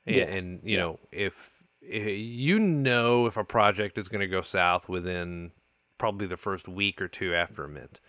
[0.06, 0.24] and, Yeah.
[0.24, 1.34] and you know if,
[1.80, 5.50] if you know if a project is going to go south within
[5.98, 8.00] probably the first week or two after a mint.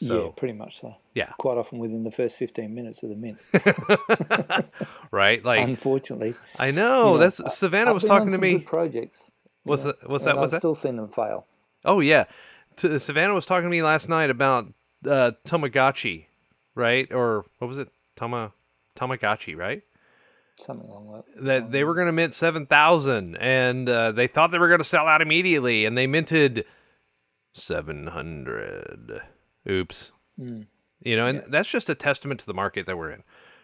[0.00, 0.94] Yeah, pretty much so.
[1.14, 3.38] yeah, Quite often within the first fifteen minutes of the mint.
[5.10, 5.44] right.
[5.44, 8.58] Like Unfortunately, I know, you know, that's Savannah I've was talking to me.
[8.58, 9.32] Projects.
[9.64, 10.08] you What's know, that?
[10.10, 10.36] What's and that?
[10.36, 10.58] What's I've that?
[10.60, 11.46] still seen them fail.
[11.84, 12.24] Oh yeah,
[12.76, 14.66] T- Savannah was talking to me last night about
[15.08, 16.26] uh, Tamagotchi,
[16.74, 17.10] right?
[17.12, 17.88] Or what was it?
[18.16, 18.52] Tama
[18.96, 19.82] Tamagotchi, right?
[20.58, 21.44] Something along that.
[21.44, 24.80] That they were going to mint seven thousand, and uh, they thought they were going
[24.80, 26.64] to sell out immediately, and they minted
[27.52, 29.20] seven hundred.
[29.68, 30.12] Oops.
[30.40, 30.66] Mm.
[31.02, 33.22] You know, and that's just a testament to the market that we're in,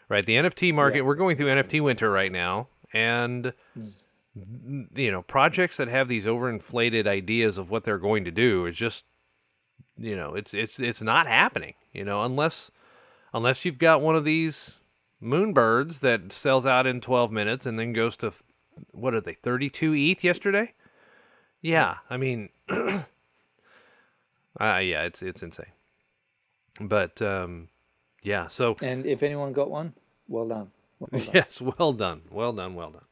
[0.08, 0.24] right?
[0.24, 0.98] The NFT market.
[0.98, 1.02] Yeah.
[1.04, 3.52] We're going through NFT winter right now, and
[4.36, 8.66] n- you know, projects that have these overinflated ideas of what they're going to do
[8.66, 9.04] is just,
[9.96, 11.74] you know, it's it's it's not happening.
[11.92, 12.70] You know, unless
[13.32, 14.76] unless you've got one of these
[15.22, 18.32] moonbirds that sells out in 12 minutes and then goes to
[18.90, 20.74] what are they 32 ETH yesterday?
[21.60, 23.02] Yeah, I mean, uh,
[24.58, 25.66] yeah, it's it's insane.
[26.88, 27.68] But um,
[28.22, 29.94] yeah, so And if anyone got one,
[30.28, 30.70] well done.
[30.98, 31.30] Well done.
[31.34, 33.04] yes, well done, well done, well done.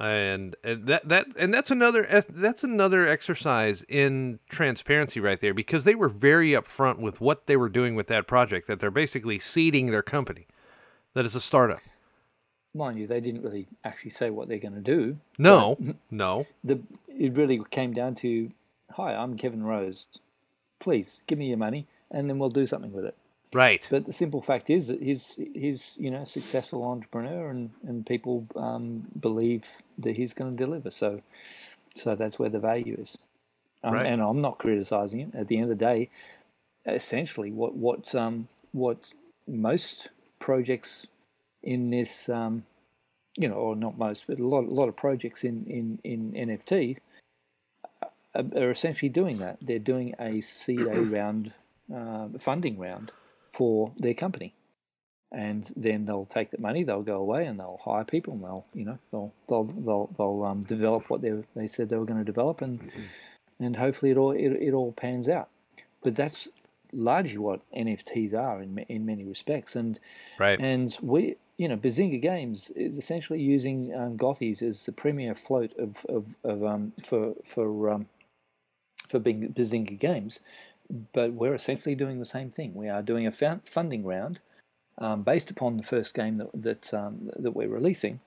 [0.00, 5.52] And, and that that and that's another eh, that's another exercise in transparency right there
[5.52, 8.92] because they were very upfront with what they were doing with that project that they're
[8.92, 10.46] basically seeding their company
[11.14, 11.80] that it's a startup.
[12.74, 15.16] Mind you, they didn't really actually say what they're going to do.
[15.36, 15.76] No,
[16.12, 18.52] no, The it really came down to,
[18.92, 20.06] "Hi, I'm Kevin Rose.
[20.78, 23.16] Please give me your money, and then we'll do something with it."
[23.54, 27.70] right, But the simple fact is that he's he's you know a successful entrepreneur, and
[27.86, 29.66] and people um, believe
[29.98, 30.90] that he's going to deliver.
[30.90, 31.22] So,
[31.94, 33.16] so that's where the value is.
[33.84, 34.06] Um, Right.
[34.06, 35.32] And I'm not criticizing him.
[35.34, 36.10] At the end of the day,
[36.86, 39.12] essentially, what what um, what
[39.46, 40.08] most
[40.40, 41.06] projects
[41.62, 42.64] in this um,
[43.36, 46.48] you know, or not most, but a lot a lot of projects in in in
[46.48, 46.98] NFT
[48.34, 49.58] are, are essentially doing that.
[49.62, 51.52] They're doing a seed A round
[51.94, 53.12] uh, funding round
[53.52, 54.54] for their company,
[55.32, 58.66] and then they'll take that money, they'll go away, and they'll hire people, and they'll
[58.74, 62.18] you know they'll they'll they'll, they'll um, develop what they they said they were going
[62.18, 62.90] to develop, and
[63.60, 65.48] and hopefully it all it, it all pans out.
[66.02, 66.48] But that's
[66.92, 69.98] largely what NFTs are in in many respects, and
[70.38, 75.34] right, and we, you know, Bazinga Games is essentially using um, Gothies as the premier
[75.34, 78.06] float of of, of um, for for um,
[79.08, 80.40] for being Bazinga Games,
[81.12, 82.74] but we're essentially doing the same thing.
[82.74, 84.40] We are doing a funding round
[84.98, 88.20] um, based upon the first game that that um, that we're releasing,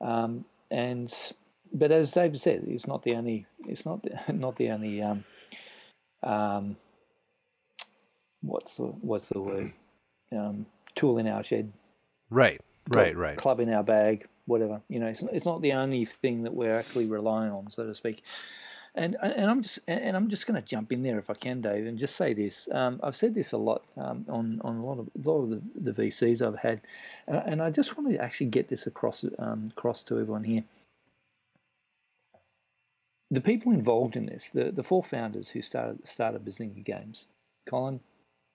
[0.00, 1.12] um, and
[1.72, 5.24] but as David said, it's not the only it's not the, not the only um,
[6.22, 6.76] um,
[8.42, 9.72] what's the what's the word
[10.32, 11.72] um, tool in our shed
[12.88, 13.36] right, right, right.
[13.36, 14.80] club in our bag, whatever.
[14.88, 17.94] You know, it's, it's not the only thing that we're actually relying on, so to
[17.94, 18.22] speak.
[18.94, 21.62] And and I'm just and I'm just going to jump in there if I can,
[21.62, 22.68] Dave, and just say this.
[22.72, 25.50] Um, I've said this a lot um, on on a lot of a lot of
[25.50, 26.82] the, the VCs I've had,
[27.26, 30.62] and, and I just want to actually get this across um, across to everyone here.
[33.30, 37.28] The people involved in this, the, the four founders who started started Bazinga Games,
[37.66, 37.98] Colin,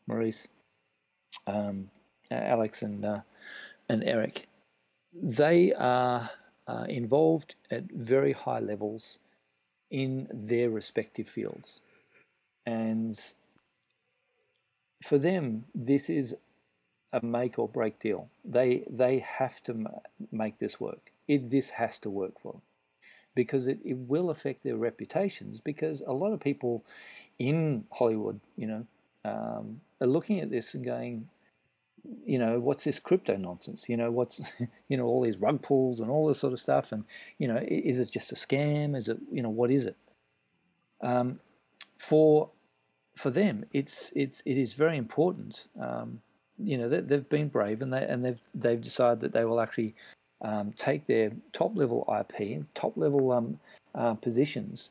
[0.05, 0.47] Maurice,
[1.47, 1.89] um,
[2.29, 3.21] Alex, and uh,
[3.89, 4.47] and Eric,
[5.13, 6.29] they are
[6.67, 9.17] uh, involved at very high levels
[9.91, 11.81] in their respective fields.
[12.65, 13.19] And
[15.03, 16.35] for them, this is
[17.13, 18.29] a make or break deal.
[18.43, 21.11] They, they have to make this work.
[21.27, 22.61] It, this has to work for them
[23.35, 26.83] because it, it will affect their reputations because a lot of people
[27.39, 28.85] in Hollywood, you know,
[29.23, 31.29] um, are looking at this and going,
[32.25, 33.87] you know, what's this crypto nonsense?
[33.87, 34.41] You know, what's,
[34.89, 36.91] you know, all these rug pulls and all this sort of stuff.
[36.91, 37.03] And,
[37.39, 38.95] you know, is it just a scam?
[38.95, 39.95] Is it, you know, what is it?
[41.01, 41.39] Um,
[41.97, 42.49] for,
[43.15, 45.65] for them, it's, it's, it is very important.
[45.79, 46.21] Um,
[46.57, 49.59] you know, they, they've been brave and they, and they've, they've decided that they will
[49.59, 49.95] actually
[50.41, 53.59] um, take their top level IP, and top level um,
[53.95, 54.89] uh, positions,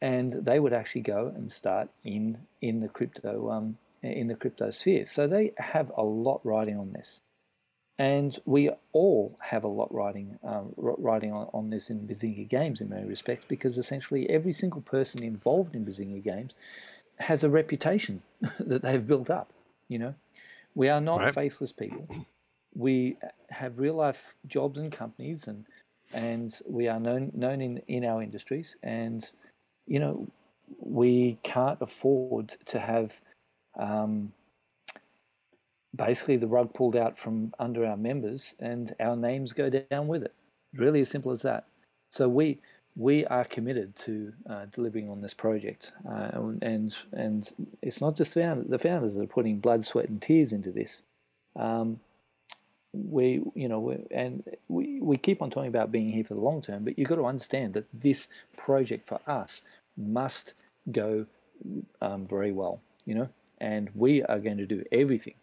[0.00, 4.70] and they would actually go and start in in the crypto um, in the crypto
[4.70, 5.06] sphere.
[5.06, 7.20] So they have a lot riding on this,
[7.98, 12.80] and we all have a lot riding um, riding on, on this in Bazinga Games
[12.80, 16.54] in many respects because essentially every single person involved in Bazinga Games
[17.16, 18.22] has a reputation
[18.58, 19.52] that they've built up.
[19.88, 20.14] You know,
[20.74, 21.34] we are not right.
[21.34, 22.08] faceless people.
[22.74, 23.16] We
[23.50, 25.66] have real life jobs and companies, and
[26.14, 29.30] and we are known known in, in our industries and
[29.86, 30.26] you know,
[30.78, 33.20] we can't afford to have
[33.78, 34.32] um,
[35.96, 40.22] basically the rug pulled out from under our members and our names go down with
[40.22, 40.32] it.
[40.74, 41.66] Really as simple as that.
[42.10, 42.58] So we
[42.96, 46.30] we are committed to uh, delivering on this project, uh,
[46.60, 50.52] and and it's not just the, the founders that are putting blood, sweat, and tears
[50.52, 51.02] into this.
[51.56, 52.00] Um,
[52.92, 56.40] we, you know, we, and we, we keep on talking about being here for the
[56.40, 59.62] long term, but you've got to understand that this project for us
[59.96, 60.52] must
[60.90, 61.24] go
[62.02, 63.28] um, very well, you know,
[63.62, 65.36] and we are going to do everything,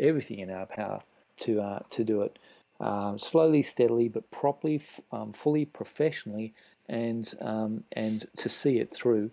[0.00, 1.02] everything in our power
[1.40, 2.38] to uh, to do it
[2.80, 4.80] um, slowly, steadily, but properly,
[5.12, 6.54] um, fully, professionally,
[6.88, 9.30] and um, and to see it through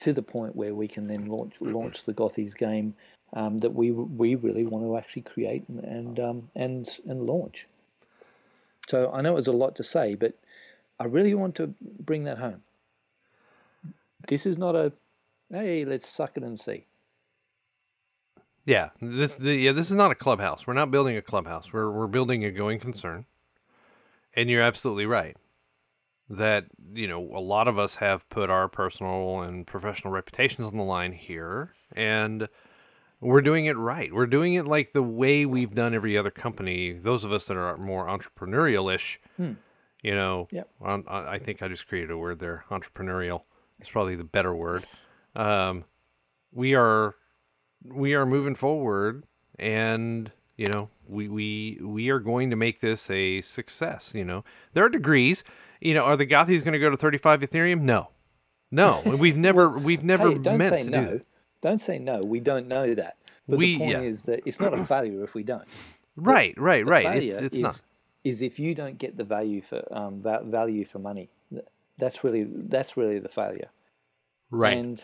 [0.00, 2.94] to the point where we can then launch launch the Gothies game
[3.34, 7.68] um, that we we really want to actually create and and um, and, and launch.
[8.88, 10.34] So I know it was a lot to say, but
[10.98, 12.62] I really want to bring that home.
[14.28, 14.92] This is not a
[15.50, 16.86] hey, let's suck it and see.
[18.66, 20.66] Yeah, this the, yeah this is not a clubhouse.
[20.66, 21.72] We're not building a clubhouse.
[21.72, 23.24] We're we're building a going concern.
[24.34, 25.36] And you're absolutely right
[26.28, 30.76] that you know a lot of us have put our personal and professional reputations on
[30.76, 32.48] the line here and
[33.20, 34.12] we're doing it right.
[34.12, 36.92] We're doing it like the way we've done every other company.
[36.92, 39.52] Those of us that are more entrepreneurial-ish, hmm.
[40.02, 40.68] you know, yep.
[40.84, 43.42] I think I just created a word there, entrepreneurial.
[43.80, 44.86] It's probably the better word.
[45.34, 45.84] Um,
[46.52, 47.14] we are
[47.92, 49.24] we are moving forward,
[49.58, 54.12] and you know we we we are going to make this a success.
[54.14, 55.44] You know there are degrees.
[55.80, 57.82] You know, are the Gothies going to go to 35 Ethereum?
[57.82, 58.08] No,
[58.70, 59.02] no.
[59.04, 61.04] We've never we've never hey, don't meant say to no.
[61.04, 61.20] do.
[61.60, 62.22] Don't say no.
[62.22, 63.16] We don't know that.
[63.48, 64.00] But we, the point yeah.
[64.00, 65.66] is that it's not a failure if we don't.
[66.16, 67.04] Right, right, right.
[67.04, 67.82] Failure It's, it's is, not.
[68.24, 71.30] Is if you don't get the value for um, value for money.
[71.98, 73.70] That's really that's really the failure.
[74.50, 74.76] Right.
[74.76, 75.02] And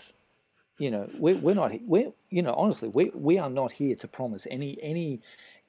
[0.83, 4.09] you know, we're, we're not we you know honestly we we are not here to
[4.09, 5.21] promise any any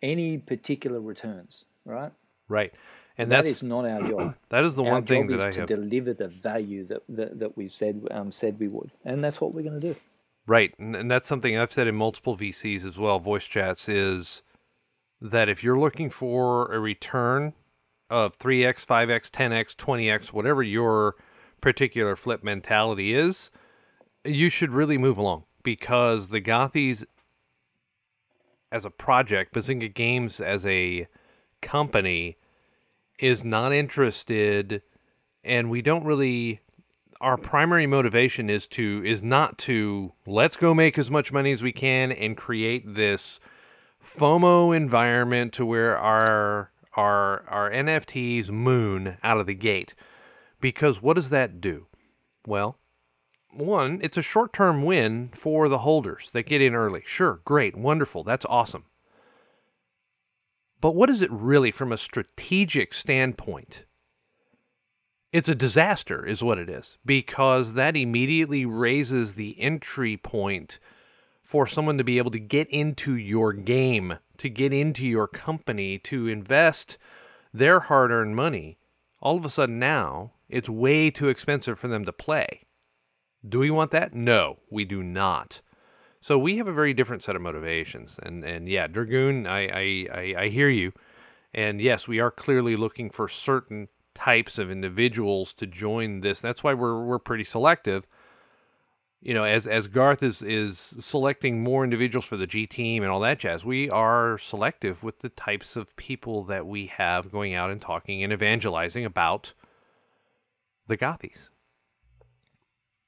[0.02, 2.12] any particular returns, right?
[2.50, 2.74] Right.
[3.20, 4.36] And that that's is not our job.
[4.50, 5.70] that is the our one thing job that I is to have.
[5.70, 9.54] deliver the value that that, that we've said um, said we would, and that's what
[9.54, 10.00] we're going to do.
[10.48, 14.42] Right, and, and that's something I've said in multiple VCs as well, voice chats, is
[15.22, 17.54] that if you're looking for a return
[18.10, 21.16] of 3x, 5x, 10x, 20x, whatever your
[21.62, 23.52] particular flip mentality is,
[24.26, 27.04] you should really move along because the Gothies
[28.72, 31.08] as a project, Bazinga Games as a
[31.62, 32.38] company
[33.20, 34.82] is not interested
[35.44, 36.60] and we don't really
[37.22, 41.64] our primary motivation is to is not to let's go make as much money as
[41.64, 43.40] we can and create this
[44.04, 49.96] FOMO environment to where our our our NFTs moon out of the gate.
[50.60, 51.88] Because what does that do?
[52.46, 52.78] Well,
[53.56, 57.04] one, it's a short-term win for the holders that get in early.
[57.06, 58.86] Sure, great, wonderful, that's awesome.
[60.82, 63.86] But what is it really from a strategic standpoint?
[65.32, 70.80] It's a disaster, is what it is, because that immediately raises the entry point
[71.42, 75.98] for someone to be able to get into your game, to get into your company,
[76.00, 76.98] to invest
[77.54, 78.78] their hard earned money.
[79.22, 82.63] All of a sudden now, it's way too expensive for them to play.
[83.48, 84.14] Do we want that?
[84.14, 85.62] No, we do not.
[86.22, 88.18] So we have a very different set of motivations.
[88.24, 90.94] And, and yeah, Dragoon, I, I, I, I hear you.
[91.54, 96.42] And yes, we are clearly looking for certain types of individuals to join this.
[96.42, 98.08] That's why we're we're pretty selective.
[99.22, 103.12] You know, as as Garth is is selecting more individuals for the G team and
[103.12, 107.54] all that jazz, we are selective with the types of people that we have going
[107.54, 109.54] out and talking and evangelizing about
[110.88, 111.50] the Gothies.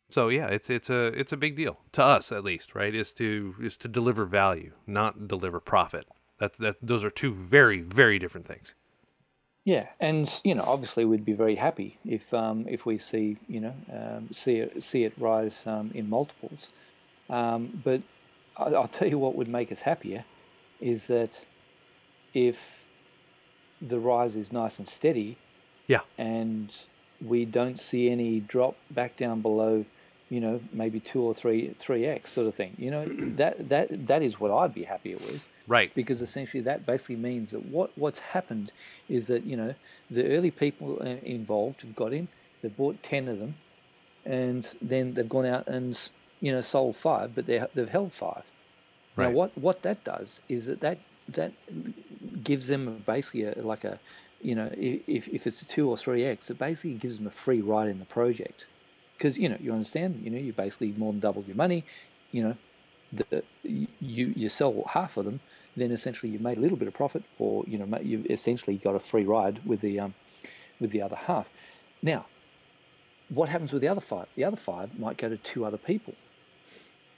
[0.10, 2.94] So yeah, it's it's a it's a big deal to us at least, right?
[2.94, 6.08] Is to is to deliver value, not deliver profit.
[6.40, 8.74] That that those are two very very different things.
[9.66, 13.60] Yeah, and you know, obviously, we'd be very happy if um, if we see you
[13.60, 16.72] know um, see it see it rise um, in multiples.
[17.32, 18.02] Um, but
[18.58, 20.24] I, I'll tell you what would make us happier
[20.80, 21.44] is that
[22.36, 22.86] if
[23.82, 25.36] the rise is nice and steady,
[25.88, 26.72] yeah, and
[27.20, 29.84] we don't see any drop back down below
[30.30, 32.74] you know, maybe two or three three x sort of thing.
[32.78, 33.06] You know,
[33.36, 35.94] that that that is what I'd be happier with Right.
[35.96, 38.72] because essentially that basically means that what what's happened
[39.10, 39.74] is that you know
[40.12, 42.28] the early people uh, involved have got in,
[42.62, 43.56] they've bought ten of them,
[44.26, 46.10] and then they've gone out and
[46.40, 48.44] you know sold five, but they they've held five.
[49.18, 51.00] Now what what that does is that that
[51.30, 51.52] that
[52.44, 54.00] gives them basically a, like a
[54.42, 57.32] you know if if it's a two or three x, it basically gives them a
[57.32, 58.66] free ride in the project
[59.18, 61.84] because you know you understand you know you basically more than doubled your money,
[62.32, 62.58] you know,
[63.14, 65.40] the, you you sell half of them,
[65.76, 68.96] then essentially you've made a little bit of profit, or you know you've essentially got
[68.96, 70.14] a free ride with the um,
[70.80, 71.50] with the other half.
[72.02, 72.26] Now,
[73.30, 74.28] what happens with the other five?
[74.36, 76.14] The other five might go to two other people,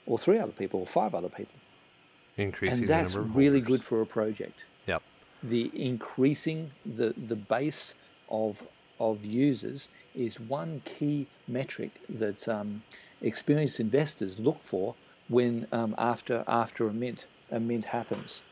[0.06, 1.54] or three other people, or five other people,
[2.36, 4.64] Increasing and the that's number of really good for a project.
[4.86, 5.02] Yep.
[5.42, 7.94] The increasing the the base
[8.28, 8.62] of
[9.00, 9.88] of users
[10.18, 12.82] is one key metric that um,
[13.22, 14.94] experienced investors look for
[15.28, 18.42] when um, after after a mint a mint happens.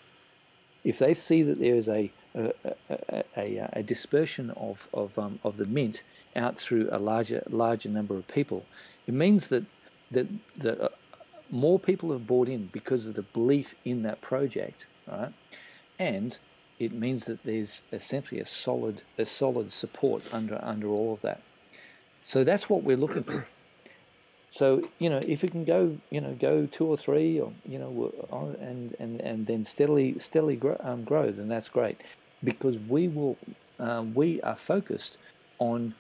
[0.85, 2.53] If they see that there is a a,
[2.91, 6.03] a, a, a dispersion of of, um, of the mint
[6.37, 8.65] out through a larger larger number of people,
[9.07, 9.65] it means that
[10.11, 10.27] that
[10.59, 10.89] that uh,
[11.51, 15.33] more people have bought in because of the belief in that project, right?
[15.99, 16.37] And
[16.79, 21.41] it means that there's essentially a solid a solid support under under all of that.
[22.27, 23.47] So that's what we're looking for.
[24.51, 27.79] So you know, if it can go, you know, go two or three, or you
[27.79, 28.13] know,
[28.61, 32.01] and and and then steadily steadily grow, um, grow, then that's great,
[32.43, 33.37] because we will
[33.79, 35.19] um, we are focused
[35.61, 35.95] on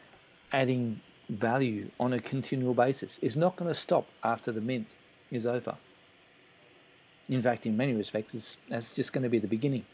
[0.52, 3.20] adding value on a continual basis.
[3.22, 4.88] It's not going to stop after the mint
[5.30, 5.76] is over.
[7.28, 9.84] In fact, in many respects, it's, that's just going to be the beginning.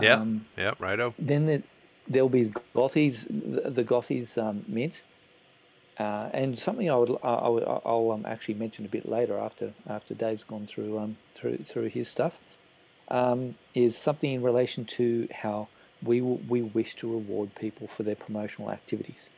[0.00, 0.16] Yeah.
[0.16, 0.80] Um, Yep.
[0.80, 1.14] Righto.
[1.18, 1.62] then the,
[2.08, 5.02] there'll be Gothies, the, the Gothies um, mint,
[6.02, 9.72] uh, and something I would I, I, I'll um, actually mention a bit later after
[9.88, 12.38] after Dave's gone through um, through through his stuff,
[13.08, 15.68] um, is something in relation to how
[16.02, 19.28] we will, we wish to reward people for their promotional activities.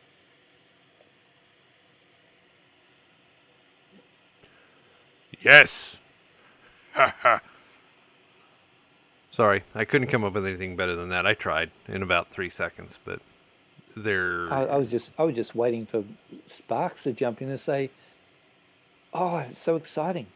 [5.43, 6.01] Yes.
[9.33, 11.27] Sorry, I couldn't come up with anything better than that.
[11.27, 13.21] I tried in about three seconds, but
[13.97, 16.05] they're I, I was just I was just waiting for
[16.47, 17.91] Sparks to jump in and say,
[19.13, 20.27] "Oh, it's so exciting."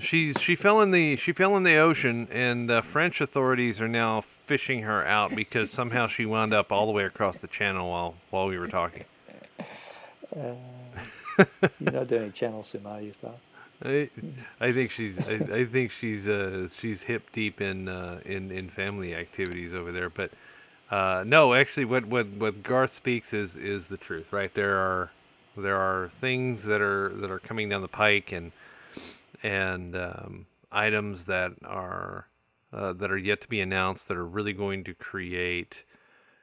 [0.00, 3.88] she's she fell in the she fell in the ocean, and the French authorities are
[3.88, 7.90] now fishing her out because somehow she wound up all the way across the channel
[7.90, 9.04] while while we were talking.
[10.34, 10.54] Uh,
[11.80, 13.40] you're not doing channel sim, are you, Sparks?
[13.84, 14.10] I,
[14.60, 18.68] I think she's I, I think she's uh she's hip deep in uh in in
[18.68, 20.32] family activities over there but
[20.90, 25.10] uh no actually what what what Garth speaks is is the truth right there are
[25.56, 28.52] there are things that are that are coming down the pike and
[29.42, 32.28] and um items that are
[32.72, 35.84] uh, that are yet to be announced that are really going to create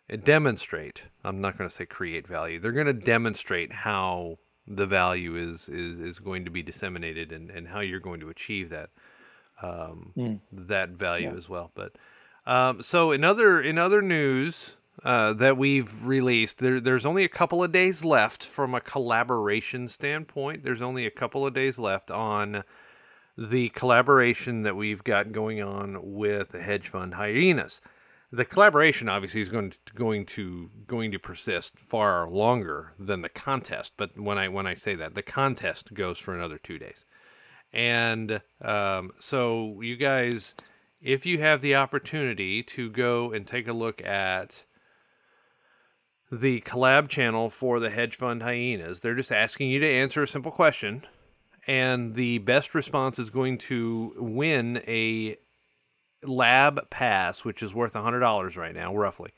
[0.09, 4.37] and demonstrate i'm not going to say create value they're going to demonstrate how
[4.67, 8.29] the value is is, is going to be disseminated and, and how you're going to
[8.29, 8.89] achieve that
[9.61, 10.39] um, Mm.
[10.51, 11.37] that value Yeah.
[11.37, 11.93] as well but
[12.45, 14.71] um, so in other in other news
[15.03, 19.87] uh, that we've released there, there's only a couple of days left from a collaboration
[19.87, 20.63] standpoint.
[20.63, 22.63] There's only a couple of days left on
[23.37, 27.81] the collaboration that we've got going on with the hedge fund hyenas.
[28.31, 33.29] The collaboration obviously is going to going to going to persist far longer than the
[33.29, 33.93] contest.
[33.97, 37.05] But when I when I say that, the contest goes for another two days,
[37.71, 40.55] and um, so you guys,
[41.05, 44.63] if you have the opportunity to go and take a look at
[46.31, 50.27] the collab channel for the hedge fund hyenas, they're just asking you to answer a
[50.27, 51.05] simple question.
[51.67, 55.37] And the best response is going to win a
[56.23, 59.31] lab pass, which is worth $100 right now, roughly.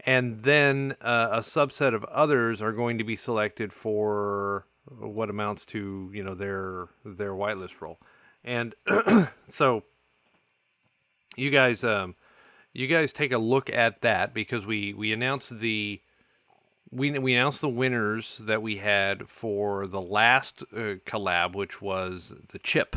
[0.00, 5.66] And then uh, a subset of others are going to be selected for what amounts
[5.66, 8.00] to, you know, their their whitelist role,
[8.42, 8.74] And
[9.48, 9.84] so
[11.36, 12.14] you guys um
[12.72, 16.00] you guys take a look at that because we we announced the
[16.90, 22.32] we we announced the winners that we had for the last uh, collab which was
[22.48, 22.96] the chip.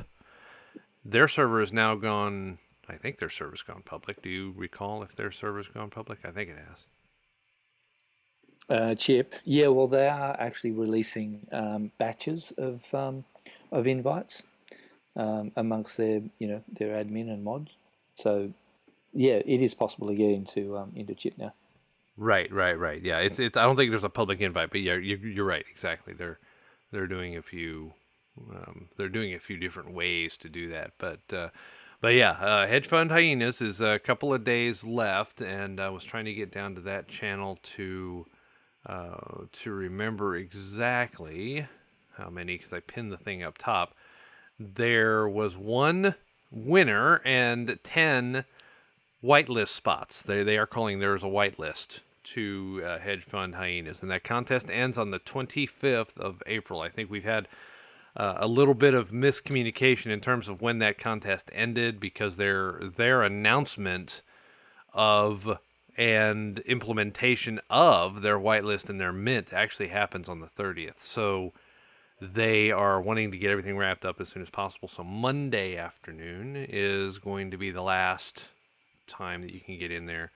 [1.06, 2.58] Their server is now gone
[2.90, 4.22] I think their server's gone public.
[4.22, 6.20] Do you recall if their server's gone public?
[6.24, 6.86] I think it has.
[8.70, 9.68] Uh, chip, yeah.
[9.68, 13.24] Well, they are actually releasing um, batches of um,
[13.72, 14.44] of invites
[15.16, 17.72] um, amongst their, you know, their admin and mods.
[18.18, 18.52] So,
[19.14, 21.54] yeah, it is possible to get into um, into chip now.
[22.18, 23.02] Right, right, right.
[23.02, 23.56] Yeah, it's it's.
[23.56, 25.66] I don't think there's a public invite, but yeah, you're, you're right.
[25.72, 26.14] Exactly.
[26.14, 26.40] They're
[26.92, 27.94] they're doing a few
[28.52, 31.50] um, they're doing a few different ways to do that, but uh,
[32.02, 36.04] but yeah, uh, hedge fund hyenas is a couple of days left, and I was
[36.04, 38.26] trying to get down to that channel to
[38.86, 41.68] uh, to remember exactly
[42.18, 43.96] how many because I pinned the thing up top.
[44.60, 46.16] There was one
[46.52, 48.46] winner and ten
[49.24, 50.22] whitelist spots.
[50.22, 52.00] They they are calling theirs a whitelist
[52.34, 56.82] to uh, hedge fund hyenas, and that contest ends on the 25th of April.
[56.82, 57.48] I think we've had
[58.18, 62.82] uh, a little bit of miscommunication in terms of when that contest ended because their
[62.96, 64.22] their announcement
[64.94, 65.60] of
[65.98, 71.00] and implementation of their whitelist and their mint actually happens on the 30th.
[71.00, 71.54] So
[72.22, 74.88] they are wanting to get everything wrapped up as soon as possible.
[74.88, 78.48] So Monday afternoon is going to be the last
[79.08, 80.32] time that you can get in there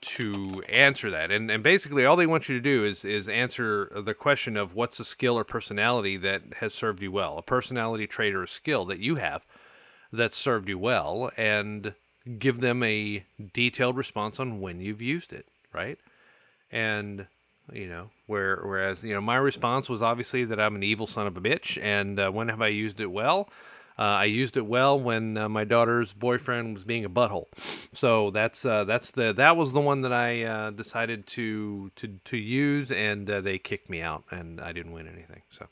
[0.00, 1.30] to answer that.
[1.30, 4.74] And and basically all they want you to do is is answer the question of
[4.74, 7.38] what's a skill or personality that has served you well.
[7.38, 9.44] A personality trait or a skill that you have
[10.12, 11.94] that served you well and
[12.38, 15.98] give them a detailed response on when you've used it, right?
[16.70, 17.26] And
[17.72, 21.26] you know, where whereas you know my response was obviously that I'm an evil son
[21.26, 23.48] of a bitch, and uh, when have I used it well?
[23.98, 27.46] Uh, I used it well when uh, my daughter's boyfriend was being a butthole.
[27.96, 32.20] So that's uh, that's the that was the one that I uh, decided to to
[32.26, 35.42] to use, and uh, they kicked me out, and I didn't win anything.
[35.50, 35.66] So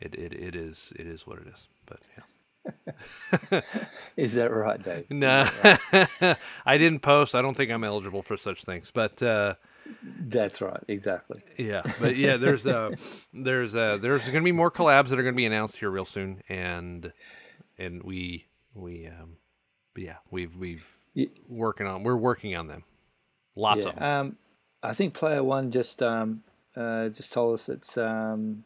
[0.00, 1.68] it it, it is it is what it is.
[1.84, 2.24] But yeah.
[4.16, 5.04] Is that right, Dave?
[5.10, 5.50] No,
[6.64, 7.34] I didn't post.
[7.34, 8.90] I don't think I'm eligible for such things.
[8.94, 9.54] But uh,
[10.20, 11.42] That's right, exactly.
[11.58, 12.90] yeah, but yeah, there's uh,
[13.32, 15.90] there's uh, there's going to be more collabs that are going to be announced here
[15.90, 17.12] real soon, and
[17.78, 19.36] and we we um,
[19.94, 22.84] but yeah, we've we've Ye- working on we're working on them.
[23.56, 23.90] Lots yeah.
[23.90, 24.04] of them.
[24.04, 24.36] Um,
[24.82, 26.42] I think Player One just um,
[26.76, 28.64] uh, just told us it's um,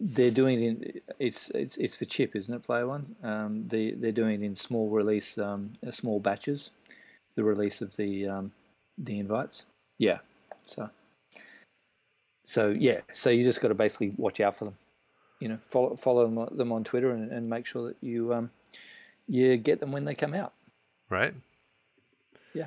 [0.00, 2.62] they're doing it in it's it's it's for chip, isn't it?
[2.62, 3.14] Player One.
[3.22, 6.70] Um, they they're doing it in small release, um, small batches.
[7.36, 8.52] The release of the um,
[8.98, 9.66] the invites.
[10.00, 10.18] Yeah.
[10.66, 10.88] So.
[12.44, 14.76] So yeah, so you just got to basically watch out for them.
[15.40, 18.32] You know, follow follow them on- them on Twitter and, and make sure that you
[18.34, 18.50] um,
[19.28, 20.52] you get them when they come out.
[21.10, 21.34] right?
[22.54, 22.66] Yeah.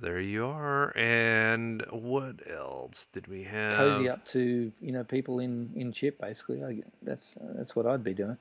[0.00, 0.96] There you are.
[0.96, 3.74] And what else did we have?
[3.74, 8.02] cozy up to you know people in in chip basically I, that's that's what i'd
[8.04, 8.38] be doing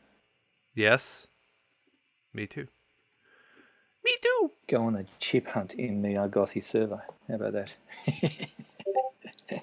[0.75, 1.27] Yes.
[2.33, 2.67] Me too.
[4.03, 4.51] Me too.
[4.67, 7.73] go on a chip hunt in the argosy server how about that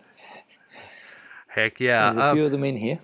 [1.49, 2.13] Heck yeah.
[2.13, 3.01] there's a Um, few of them in here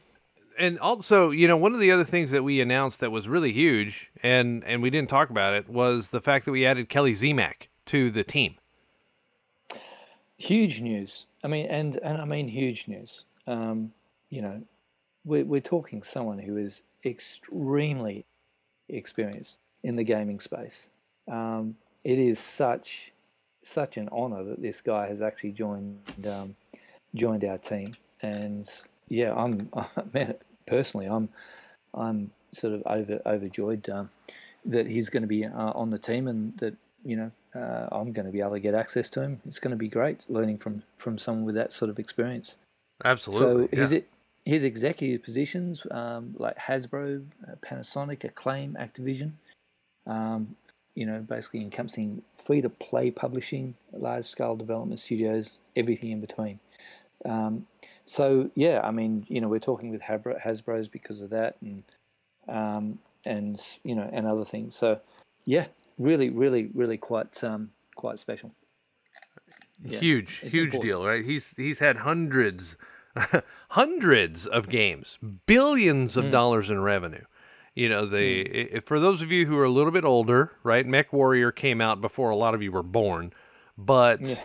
[0.56, 3.50] and also, you know, one of the other things that we announced that was really
[3.52, 7.12] huge, and and we didn't talk about it, was the fact that we added Kelly
[7.14, 8.54] Zmak to the team.
[10.36, 13.92] huge news i mean and and i mean huge news um
[14.30, 14.60] you know
[15.24, 18.24] we're, we're talking someone who is extremely
[18.88, 20.90] experienced in the gaming space
[21.28, 23.12] um it is such
[23.62, 25.98] such an honor that this guy has actually joined
[26.28, 26.54] um,
[27.14, 27.94] joined our team.
[28.20, 28.70] And
[29.08, 29.70] yeah i'm
[30.12, 30.34] man,
[30.66, 31.28] personally i'm
[31.94, 34.10] i'm sort of over overjoyed um,
[34.64, 38.12] that he's going to be uh, on the team and that you know uh, i'm
[38.12, 39.40] going to be able to get access to him.
[39.46, 42.56] It's going to be great learning from from someone with that sort of experience.
[43.04, 43.68] Absolutely.
[43.68, 44.08] so his it
[44.44, 49.32] his executive positions um, like Hasbro, uh, Panasonic, Acclaim, Activision,
[50.06, 50.54] um,
[50.94, 56.60] you know, basically encompassing free to play publishing, large scale development studios, everything in between.
[57.24, 57.66] Um,
[58.04, 61.82] so yeah, I mean, you know, we're talking with Hasbro's because of that, and
[62.48, 64.74] um, and you know, and other things.
[64.74, 65.00] So
[65.44, 65.66] yeah,
[65.98, 68.52] really, really, really quite um, quite special.
[69.82, 70.82] yeah, huge, huge important.
[70.82, 71.24] deal, right?
[71.24, 72.76] He's he's had hundreds,
[73.70, 77.24] hundreds of games, billions of dollars in revenue.
[77.74, 78.76] You know, the hmm.
[78.76, 80.86] i for those of you who are a little bit older, right?
[80.86, 83.32] MechWarrior came out before a lot of you were born,
[83.76, 84.42] but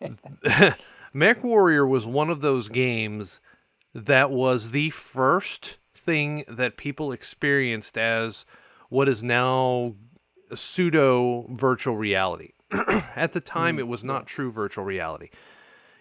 [1.14, 3.40] MechWarrior was one of those games
[3.94, 8.44] that was the first thing that people experienced as
[8.90, 9.94] what is now
[10.54, 12.52] pseudo virtual reality.
[13.16, 13.80] At the time, hmm.
[13.80, 15.30] it was not true virtual reality.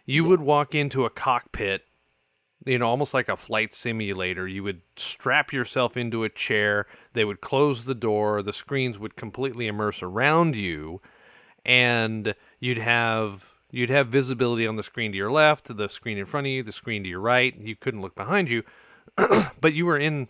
[0.05, 1.84] You would walk into a cockpit,
[2.68, 4.47] you know, almost like a flight simulator.
[4.47, 6.86] You would strap yourself into a chair.
[7.13, 8.41] They would close the door.
[8.43, 11.01] The screens would completely immerse around you,
[11.65, 16.26] and you'd have you'd have visibility on the screen to your left, the screen in
[16.26, 17.55] front of you, the screen to your right.
[17.57, 18.63] You couldn't look behind you,
[19.15, 20.28] but you were in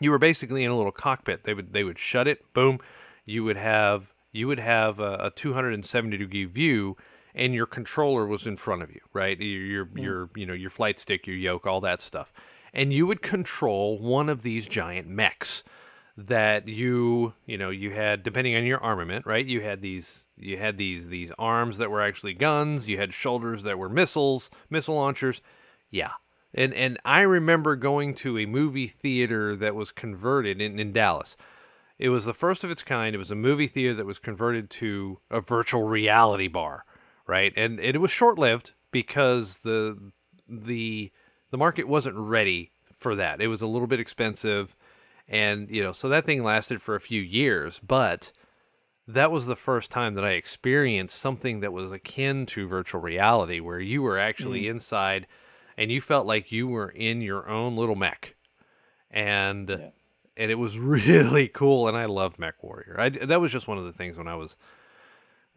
[0.00, 1.44] you were basically in a little cockpit.
[1.44, 2.78] They would they would shut it, boom.
[3.24, 6.96] You would have you would have a, a 270 degree view,
[7.34, 9.40] and your controller was in front of you, right?
[9.40, 9.98] Your your, Hmm.
[9.98, 12.32] your you know your flight stick, your yoke, all that stuff,
[12.72, 15.64] and you would control one of these giant mechs
[16.16, 19.46] that you you know you had depending on your armament right?
[19.46, 22.86] You had these you had these these arms that were actually guns.
[22.88, 25.40] You had shoulders that were missiles missile launchers.
[25.90, 26.12] Yeah.
[26.54, 31.34] And and i remember going to a movie theater that was converted in, in dallas.
[31.98, 33.14] It was the first of its kind.
[33.14, 36.84] It was a movie theater that was converted to a virtual reality bar
[37.26, 37.52] right?
[37.56, 40.12] And it was short-lived because the
[40.48, 41.10] the
[41.50, 43.40] the market wasn't ready for that.
[43.40, 44.76] It was a little bit expensive
[45.28, 48.32] and you know so that thing lasted for a few years but
[49.06, 53.60] that was the first time that i experienced something that was akin to virtual reality
[53.60, 54.70] where you were actually mm.
[54.70, 55.26] inside
[55.76, 58.36] and you felt like you were in your own little mech.
[59.10, 59.88] And Yeah.
[60.36, 62.96] and it was really cool and i loved mech warrior.
[62.98, 64.56] I, that was just one of the things when i was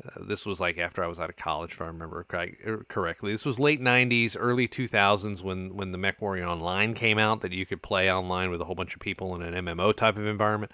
[0.03, 3.31] uh, this was like after I was out of college, if I remember er, correctly.
[3.31, 7.65] This was late '90s, early 2000s when when the MechWarrior Online came out, that you
[7.65, 10.71] could play online with a whole bunch of people in an MMO type of environment.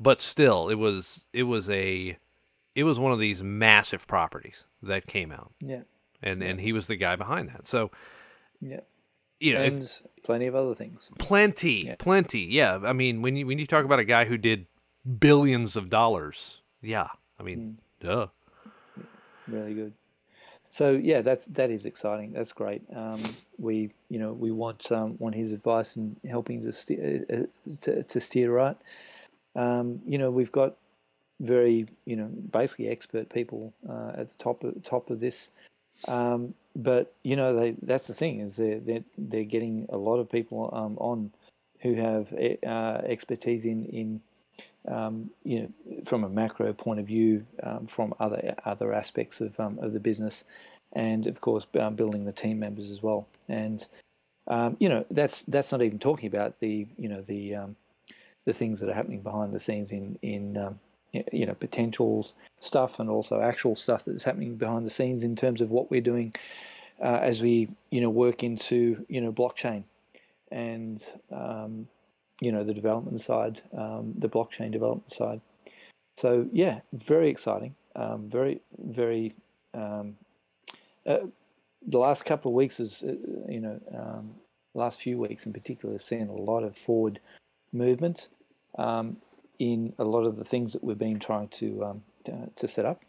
[0.00, 2.16] But still, it was it was a
[2.74, 5.82] it was one of these massive properties that came out, Yeah.
[6.22, 7.66] and and he was the guy behind that.
[7.68, 7.90] So
[8.60, 8.80] Yeah.
[9.40, 9.92] you know, if- And
[10.24, 11.10] plenty of other things.
[11.18, 11.94] plenty, Yeah.
[11.98, 12.40] plenty.
[12.42, 14.66] Yeah, I mean, when you when you talk about a guy who did
[15.18, 17.08] billions of dollars, yeah,
[17.38, 18.26] I mean, duh.
[19.48, 19.92] Really good.
[20.68, 22.32] So yeah, that's that is exciting.
[22.32, 22.82] That's great.
[22.94, 23.22] Um,
[23.58, 28.02] we you know we want um, want his advice in helping to steer uh, to,
[28.02, 28.76] to steer right.
[29.54, 30.76] Um, you know we've got
[31.40, 35.50] very you know basically expert people uh, at the top of top of this.
[36.08, 40.18] Um, but you know they that's the thing is they're they're, they're getting a lot
[40.18, 41.30] of people um, on
[41.80, 44.20] who have eh, uh, expertise in in
[44.88, 49.58] um, you know, from a macro point of view, um, from other other aspects of
[49.58, 50.44] um, of the business,
[50.92, 53.26] and of course building the team members as well.
[53.48, 53.86] And
[54.48, 57.76] um, you know, that's that's not even talking about the you know the um,
[58.44, 60.76] the things that are happening behind the scenes in in
[61.32, 65.60] you know potentials stuff and also actual stuff that's happening behind the scenes in terms
[65.60, 66.34] of what we're doing
[67.02, 69.82] uh, as we you know work into you know blockchain
[70.50, 71.88] and um,
[72.40, 75.40] you know the development side, um, the blockchain development side.
[76.16, 77.74] So yeah, very exciting.
[77.94, 79.34] Um, very very.
[79.74, 80.16] Um,
[81.06, 81.18] uh,
[81.88, 83.14] the last couple of weeks is uh,
[83.48, 84.34] you know um,
[84.74, 87.20] last few weeks in particular has seen a lot of forward
[87.72, 88.28] movement
[88.78, 89.16] um,
[89.58, 92.84] in a lot of the things that we've been trying to um, to, to set
[92.84, 93.02] up.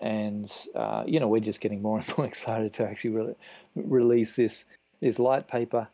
[0.00, 3.34] And uh, you know we're just getting more and more excited to actually re-
[3.76, 4.66] release this
[5.00, 5.88] this light paper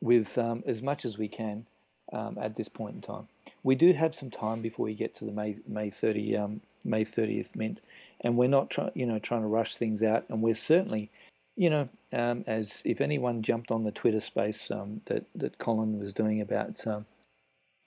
[0.00, 1.66] with as much as we can
[2.12, 3.28] um, at this point in time.
[3.62, 7.04] We do have some time before we get to the May May thirty um, May
[7.04, 7.80] thirtieth mint,
[8.22, 10.24] and we're not trying you know trying to rush things out.
[10.28, 11.10] And we're certainly,
[11.56, 15.98] you know, um, as if anyone jumped on the Twitter space um, that that Colin
[15.98, 17.06] was doing about, um,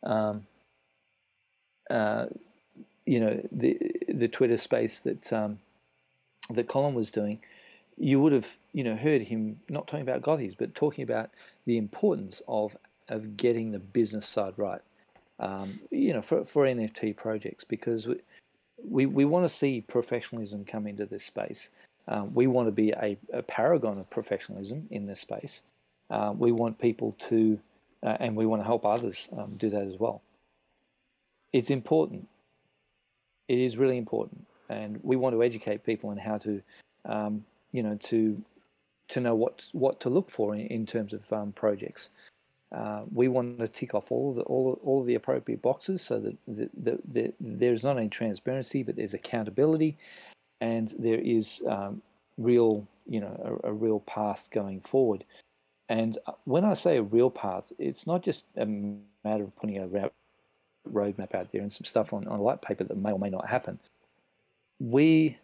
[0.03, 0.45] um,
[1.89, 2.27] uh,
[3.05, 3.77] you know, the
[4.09, 5.31] the Twitter space that
[6.49, 7.39] that Colin was doing,
[7.97, 11.29] you would have you know heard him not talking about Gothies, but talking about
[11.65, 12.75] the importance of
[13.09, 14.81] of getting the business side right.
[15.39, 18.15] Um, you know, for for NFT projects because we
[18.83, 21.69] we, we want to see professionalism come into this space.
[22.07, 25.61] Um, we want to be a, a paragon of professionalism in this space.
[26.09, 27.57] Uh, we want people to,
[28.03, 30.21] uh, and we want to help others um, do that as well.
[31.53, 32.27] It's important.
[33.47, 36.61] It is really important, and we want to educate people on how to,
[37.05, 38.41] um, you know, to
[39.09, 42.09] to know what what to look for in, in terms of um, projects.
[42.73, 46.01] Uh, we want to tick off all of the all, all of the appropriate boxes
[46.01, 49.97] so that the, the, the, there's not only transparency but there's accountability.
[50.59, 52.01] And there is um,
[52.37, 55.23] real you know a, a, real path going forward.
[55.89, 59.77] And uh, when I say a real path it's not just a matter of putting
[59.77, 60.09] a
[60.89, 63.47] roadmap out there and some stuff on, on light paper that may or may not
[63.47, 63.77] happen.
[64.79, 65.37] We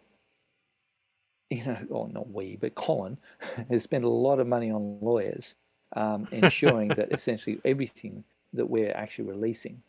[1.50, 3.18] you know or not we but Colin
[3.70, 5.54] has spent a lot of money on lawyers
[5.94, 9.82] um, ensuring that essentially everything that we're actually releasing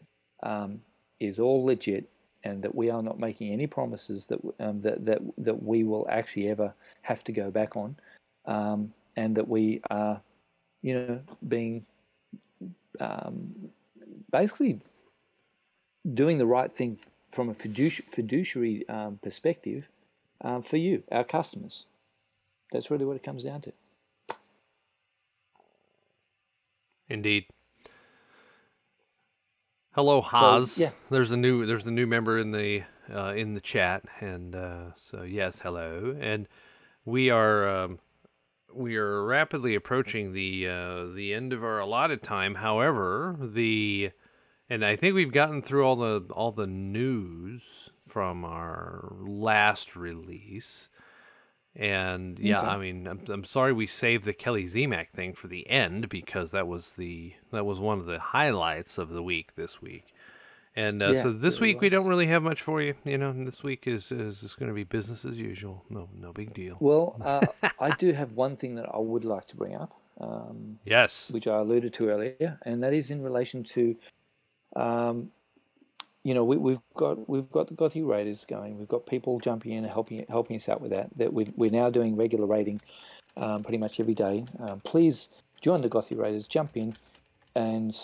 [0.44, 0.82] um,
[1.20, 2.08] is all legit
[2.44, 6.08] and that we are not making any promises that um, that that that we will
[6.10, 7.96] actually ever have to go back on,
[8.46, 10.20] um, and that we are,
[10.82, 11.86] you know, being
[13.00, 13.54] um,
[14.32, 14.80] basically
[16.14, 16.98] doing the right thing
[17.32, 19.88] from a fiduci- fiduciary um, perspective
[20.42, 21.86] um, for you, our customers.
[22.72, 23.74] That's really what it comes down to.
[27.12, 27.46] Indeed.
[29.94, 30.72] Hello, Haas.
[30.72, 30.92] So, yeah.
[31.10, 32.84] There's a new there's a new member in the
[33.14, 36.16] uh, in the chat, and uh, so yes, hello.
[36.20, 36.48] And
[37.04, 38.00] we are um,
[38.74, 42.56] we are rapidly approaching the uh, the end of our allotted time.
[42.56, 44.12] However, the
[44.70, 50.88] and I think we've gotten through all the all the news from our last release.
[51.76, 52.68] And yeah, Okay.
[52.68, 56.52] I mean, I'm, I'm sorry we saved the Kelly Zmak thing for the end because
[56.52, 60.14] that was the that was one of the highlights of the week this week.
[60.76, 62.96] And uh, Yeah, so this week we don't really have much for you.
[63.06, 65.86] You know, and this week is is just going to be business as usual.
[65.90, 66.76] No, no big deal.
[66.80, 70.80] Well, uh, I do have one thing that I would like to bring up, um,
[70.86, 71.30] Yes.
[71.32, 73.96] which I alluded to earlier, and that is in relation to,
[74.76, 75.32] um,
[76.24, 78.78] you know, we, we've got we've got the Gothy Raiders going.
[78.78, 81.10] We've got people jumping in and helping helping us out with that.
[81.18, 82.82] That we, we're now doing regular rating,
[83.38, 84.46] um, pretty much every day.
[84.60, 85.30] Um, please
[85.62, 86.48] join the Gothy Raiders.
[86.48, 86.96] Jump in
[87.56, 87.96] and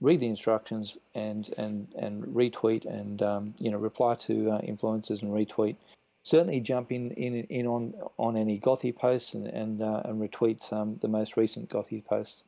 [0.00, 5.22] read the instructions and and and retweet and um, you know reply to uh, influencers
[5.22, 5.76] and retweet.
[6.22, 10.72] Certainly jump in in, in on on any Gothy posts and and, uh, and retweet
[10.72, 12.44] um, the most recent Gothy post.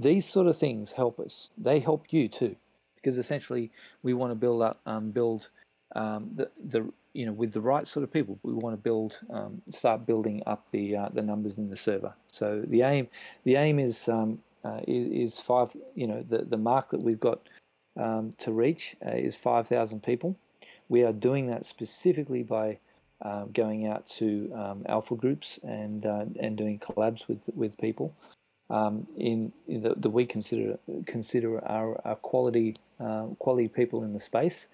[0.00, 1.48] These sort of things help us.
[1.58, 2.56] They help you too,
[3.02, 3.70] because essentially
[4.02, 5.48] we want to build up um, build
[5.96, 8.38] um, the the you know with the right sort of people.
[8.42, 12.14] We want to build um, start building up the uh, the numbers in the server.
[12.28, 13.08] So the aim
[13.44, 15.74] the aim is um, uh, is, five.
[15.94, 17.48] You know the the mark that we've got
[17.96, 20.36] um, to reach uh, is five thousand people.
[20.88, 22.78] We are doing that specifically by
[23.22, 28.14] um, going out to um, alpha groups and uh, and doing collabs with with people
[28.70, 34.20] um, in, in the, we consider consider our, our quality uh, quality people in the
[34.20, 34.68] space,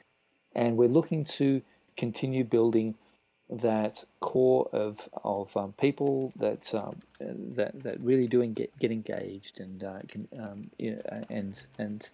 [0.55, 1.63] and we're looking to
[1.97, 2.95] continue building
[3.51, 9.61] that core of of um, people that um, that that really do get get engaged
[9.61, 12.11] and uh, can, um, you know, and and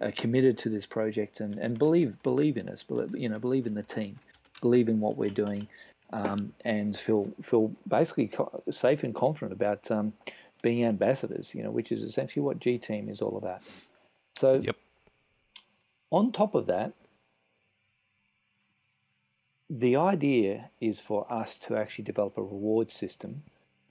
[0.00, 3.66] are committed to this project and, and believe believe in us, believe, you know, believe
[3.66, 4.18] in the team,
[4.60, 5.66] believe in what we're doing,
[6.12, 8.30] um, and feel feel basically
[8.70, 10.12] safe and confident about um,
[10.62, 11.54] being ambassadors.
[11.54, 13.62] You know, which is essentially what G Team is all about.
[14.38, 14.76] So, Yep.
[16.10, 16.92] on top of that,
[19.68, 23.42] the idea is for us to actually develop a reward system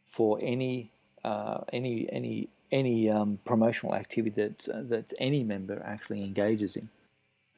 [0.07, 0.91] for any
[1.23, 6.89] uh, any any any um, promotional activity that uh, that any member actually engages in.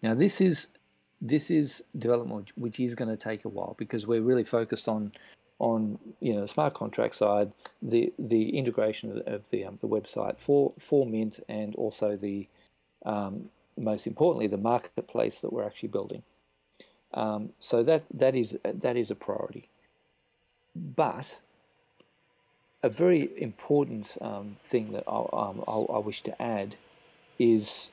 [0.02, 0.68] Now, this is
[1.22, 5.12] this is development which is going to take a while because we're really focused on
[5.60, 7.52] on you know the smart contract side,
[7.82, 12.48] the the integration of, of the um, the website for for Mint, and also the
[13.06, 16.24] um, most importantly the marketplace that we're actually building.
[17.14, 19.68] Um, so that that is that is a priority.
[20.76, 21.38] But
[22.84, 25.30] a very important um, thing that I'll,
[25.68, 26.76] um, I wish to add
[27.40, 27.90] is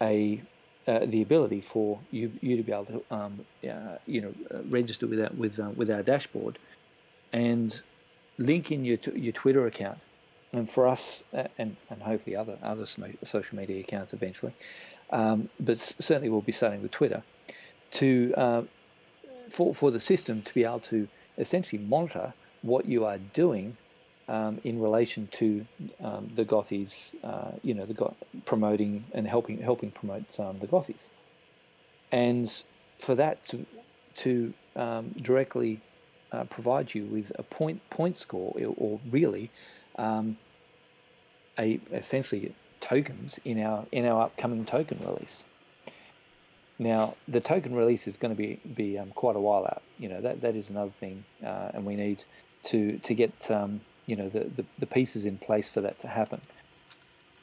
[0.00, 0.40] a
[0.86, 5.06] uh, the ability for you you to be able to uh, you know uh, register
[5.06, 6.58] with with uh, with our dashboard
[7.32, 7.80] and
[8.38, 9.98] link in your your Twitter account.
[10.52, 14.52] And for us, uh, and and hopefully other other social media accounts eventually,
[15.10, 17.22] um, but certainly we'll be starting with Twitter
[17.92, 18.62] to uh,
[19.48, 21.06] for for the system to be able to
[21.38, 23.76] essentially monitor what you are doing
[24.28, 25.66] um, in relation to
[26.02, 30.66] um, the Gothies, uh, you know, the Goth- promoting and helping helping promote um, the
[30.66, 31.06] Gothies,
[32.12, 32.62] and
[32.98, 33.66] for that to
[34.16, 35.80] to um, directly
[36.32, 39.50] uh, provide you with a point point score or, really
[39.96, 40.36] um,
[41.58, 45.44] a essentially tokens in our in our upcoming token release.
[46.78, 49.82] Now, the token release is going to be be um, quite a while out.
[49.98, 52.24] You know that that is another thing, uh, and we need
[52.64, 56.08] to to get um, you know the, the the pieces in place for that to
[56.08, 56.40] happen.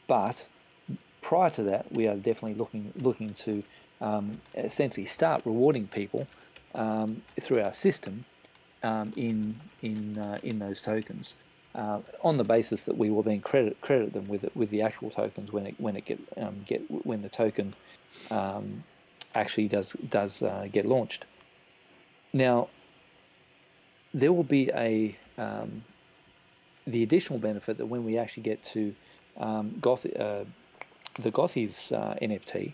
[0.08, 0.48] But
[1.22, 3.64] prior to that, we are definitely looking looking to
[4.02, 6.28] um, essentially start rewarding people
[6.74, 8.26] um, through our system
[8.84, 11.36] um, in in uh, in those tokens.
[11.76, 15.12] Uh, on the basis that we will then credit credit them with with the actual
[15.12, 17.74] tokens when it when it get um, get when the token
[18.32, 18.84] um,
[19.36, 21.26] actually does does uh, get launched.
[22.34, 22.70] Now,
[24.14, 25.84] there will be a um,
[26.88, 28.96] the additional benefit that when we actually get to
[29.38, 30.46] um, Goth, uh,
[31.16, 32.74] the Gothies uh, NFT,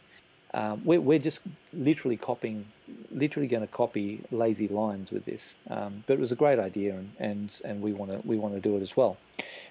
[0.53, 1.39] um, we're, we're just
[1.73, 2.65] literally copying,
[3.11, 5.55] literally going to copy Lazy Lions with this.
[5.69, 8.53] Um, but it was a great idea, and and, and we want to we want
[8.53, 9.17] to do it as well.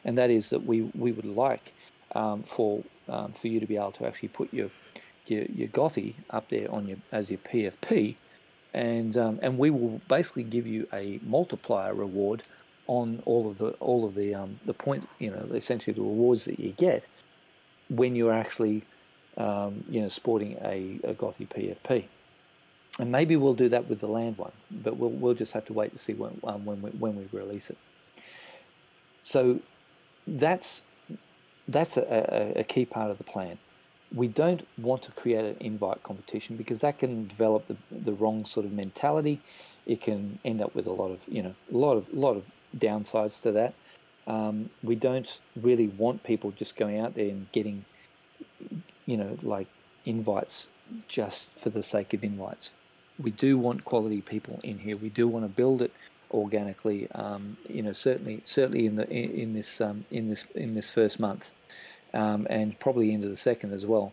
[0.05, 1.73] And that is that we we would like
[2.15, 4.71] um, for um, for you to be able to actually put your
[5.27, 8.17] your, your Gothy up there on your as your PFP,
[8.75, 12.43] and um, and we will basically give you a multiplier reward
[12.89, 16.45] on all of the all of the um, the point you know essentially the rewards
[16.47, 17.07] that you get
[17.89, 18.83] when you're actually
[19.37, 22.05] um, you know sporting a, a Gothy PFP.
[22.99, 25.73] And maybe we'll do that with the land one, but we'll we'll just have to
[25.73, 27.79] wait to see when um, when we when we release it.
[29.23, 29.61] so
[30.27, 30.83] that's
[31.69, 33.59] that's a, a, a key part of the plan.
[34.15, 38.45] We don't want to create an invite competition because that can develop the, the wrong
[38.45, 39.41] sort of mentality.
[39.87, 42.45] It can end up with a lot of you know a lot of lot of
[42.77, 43.75] downsides to that.
[44.27, 47.85] Um, we don't really want people just going out there and getting
[49.07, 49.67] you know like
[50.05, 50.69] invites
[51.09, 52.71] just for the sake of invites.
[53.23, 54.97] We do want quality people in here.
[54.97, 55.93] We do want to build it
[56.33, 57.11] organically.
[57.13, 60.91] Um, you know, certainly, certainly in the in, in this um, in this in this
[60.91, 61.53] first month,
[62.15, 64.13] um, and probably into the second as well.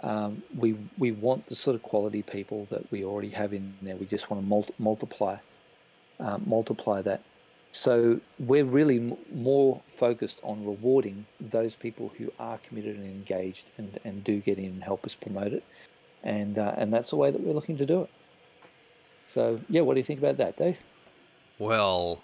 [0.00, 3.96] Um, we we want the sort of quality people that we already have in there.
[3.96, 5.36] We just want to multi- multiply
[6.20, 7.22] uh, multiply that.
[7.70, 13.70] So we're really m- more focused on rewarding those people who are committed and engaged
[13.76, 15.64] and, and do get in and help us promote it,
[16.22, 18.10] and uh, and that's the way that we're looking to do it.
[19.26, 20.80] So yeah, what do you think about that, Dave?
[21.58, 22.22] Well,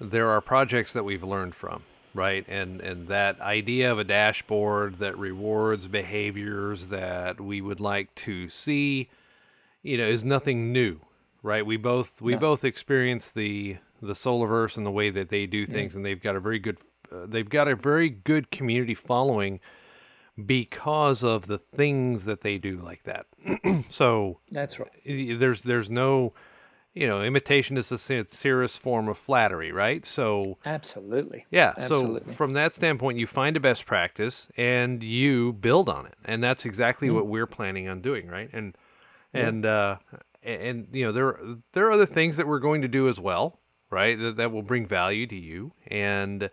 [0.00, 1.82] there are projects that we've learned from,
[2.14, 2.44] right?
[2.48, 8.48] And and that idea of a dashboard that rewards behaviors that we would like to
[8.48, 9.08] see,
[9.82, 11.00] you know, is nothing new,
[11.42, 11.66] right?
[11.66, 12.38] We both we No.
[12.38, 16.36] both experience the the Solarverse and the way that they do things, and they've got
[16.36, 16.78] a very good
[17.10, 19.60] uh, they've got a very good community following
[20.46, 23.26] because of the things that they do like that.
[23.90, 24.90] so That's right.
[25.04, 26.32] there's there's no
[26.94, 31.46] you know imitation is the sincerest form of flattery right so Absolutely.
[31.50, 32.22] yeah Absolutely.
[32.26, 36.44] so from that standpoint you find a best practice and you build on it and
[36.44, 37.14] that's exactly Mm.
[37.14, 38.76] what we're planning on doing right and
[39.32, 39.96] and uh
[40.42, 41.38] and you know there
[41.72, 43.58] there are other things that we're going to do as well
[43.92, 44.18] right?
[44.18, 45.72] That, that will bring value to you.
[45.86, 46.50] And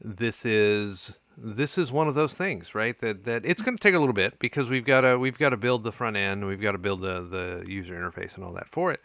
[0.00, 3.00] this is this is one of those things right?
[3.00, 5.50] That that it's going to take a little bit because we've got to we've got
[5.50, 8.52] to build the front end we've got to build the the user interface and all
[8.52, 9.00] that for it.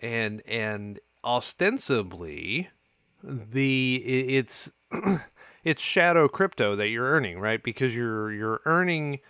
[0.00, 2.70] And and ostensibly
[3.24, 4.70] the it's
[5.64, 7.62] it's shadow crypto that you're earning right?
[7.62, 9.20] Because you're you're earning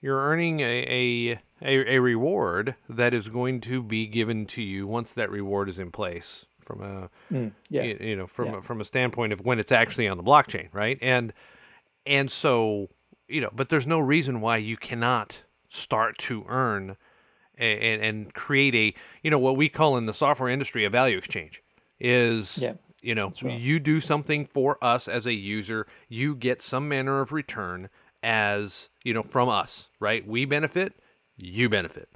[0.00, 4.86] you're earning a, a a a reward that is going to be given to you
[4.86, 7.82] once that reward is in place from a Mm, yeah.
[7.82, 8.58] you, you know from Yeah.
[8.58, 11.32] a, from a standpoint of when it's actually on the blockchain right and
[12.06, 12.88] and so
[13.28, 16.96] you know but there's no reason why you cannot start to earn
[17.56, 21.16] and and create a you know what we call in the software industry a value
[21.18, 21.62] exchange
[22.00, 23.58] is Yeah, you know right.
[23.60, 27.88] you do something for us as a user you get some manner of return
[28.22, 30.94] as you know from us right we benefit
[31.36, 32.08] you benefit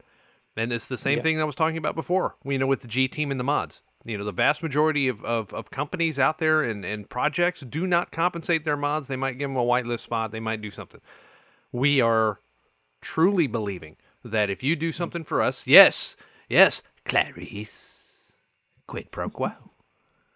[0.59, 1.23] and it's the same Yeah.
[1.23, 2.37] thing I was talking about before.
[2.43, 3.83] You know, with the G team and the mods.
[4.07, 7.87] You know, the vast majority of, of, of companies out there and, and projects do
[7.87, 9.09] not compensate their mods.
[9.09, 10.31] They might give them a whitelist spot.
[10.31, 11.01] They might do something.
[11.73, 12.39] We are
[13.01, 16.17] truly believing that if you do something for us, yes,
[16.49, 18.33] yes, Clarice,
[18.87, 19.53] quid pro quo,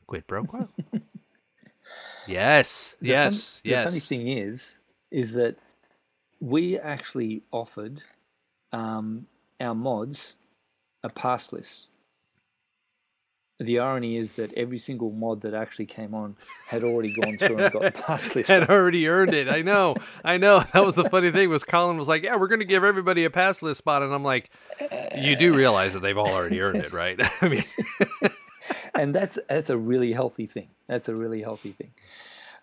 [0.07, 0.69] quid pro quo.
[2.27, 3.85] yes, The yes, fun- yes.
[3.85, 4.81] The funny thing is,
[5.13, 5.57] is that
[6.41, 8.03] we actually offered
[8.73, 9.27] um,
[9.61, 10.37] our mods
[11.05, 11.87] a pass list.
[13.61, 16.35] The irony is that every single mod that actually came on
[16.69, 18.49] had already gone through and got the pass list.
[18.49, 19.49] had already earned it.
[19.49, 19.97] I know.
[20.25, 20.65] I know.
[20.73, 23.25] That was the funny thing was Colin was like, "Yeah, we're going to give everybody
[23.25, 24.51] a pass list spot," and I'm like,
[25.17, 27.65] "You do realize that they've all already earned it, right?" I mean,
[28.95, 30.69] and that's that's a really healthy thing.
[30.87, 31.91] That's a really healthy thing.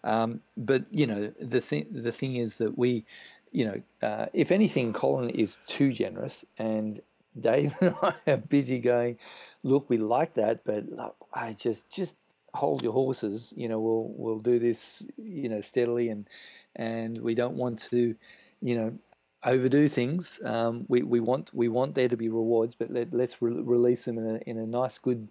[0.04, 3.06] Um, but you know, the thing the thing is that we,
[3.52, 7.02] you know, uh, if anything, Colin is too generous, and
[7.39, 9.17] Dave and I are busy going.
[9.63, 12.15] Look, we like that, but look, I just just
[12.53, 13.53] hold your horses.
[13.55, 16.27] You know, we'll we'll do this, you know, steadily, and
[16.75, 18.15] and we don't want to,
[18.61, 18.97] you know,
[19.43, 20.39] overdo things.
[20.43, 24.05] Um, we we want we want there to be rewards, but let, let's re- release
[24.05, 25.27] them in a in a nice, good,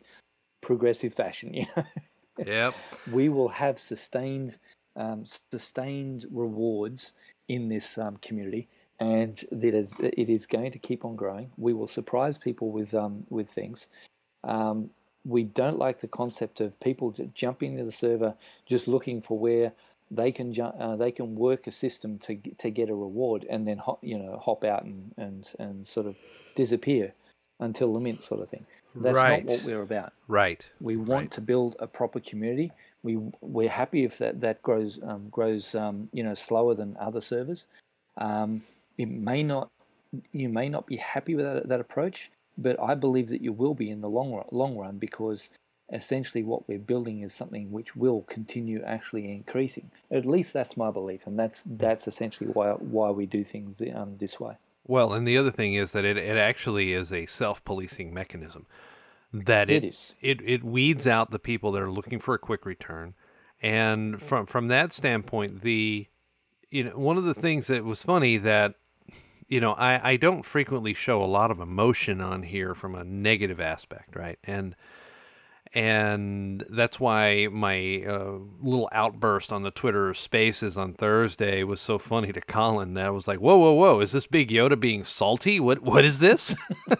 [0.60, 1.54] progressive fashion.
[2.38, 2.74] You know, yep.
[3.10, 4.58] we will have sustained
[4.94, 7.14] um, sustained rewards
[7.48, 8.68] in this um, community,
[9.00, 11.50] and that is it is going to keep on growing.
[11.56, 13.86] We will surprise people with um, with things.
[14.44, 14.90] Um,
[15.24, 18.34] we don't like the concept of people jumping into the server
[18.64, 19.72] just looking for where
[20.10, 23.66] they can ju- uh, they can work a system to to get a reward and
[23.66, 26.14] then hop, you know hop out and, and and sort of
[26.54, 27.12] disappear
[27.60, 28.64] until the mint sort of thing.
[28.94, 29.44] That's Right.
[29.44, 30.12] not what we're about.
[30.28, 30.66] Right.
[30.80, 31.30] We want Right.
[31.32, 32.70] to build a proper community.
[33.02, 37.20] We we're happy if that that grows um, grows um, you know slower than other
[37.20, 37.66] servers.
[38.18, 38.62] Um,
[38.98, 39.70] it may not
[40.32, 43.74] you may not be happy with that, that approach, but I believe that you will
[43.74, 45.50] be in the long run, long run because
[45.92, 49.90] essentially what we're building is something which will continue actually increasing.
[50.10, 54.16] At least that's my belief, and that's that's essentially why why we do things um,
[54.18, 54.56] this way.
[54.86, 58.66] Well, and the other thing is that it, it actually is a self-policing mechanism.
[59.32, 60.14] That It it, is.
[60.20, 63.14] it it weeds out the people that are looking for a quick return,
[63.60, 66.06] And from from that standpoint, the
[66.70, 68.74] you know one of the things that was funny that
[69.48, 73.04] you know I I don't frequently show a lot of emotion on here from a
[73.04, 74.38] negative aspect, right?
[74.44, 74.74] And
[75.74, 81.98] and that's why my uh, little outburst on the Twitter Spaces on Thursday was so
[81.98, 82.94] funny to Colin.
[82.94, 84.00] That I was like, "Whoa, whoa, whoa!
[84.00, 85.60] Is this Big Yoda being salty?
[85.60, 86.54] What, what is this?"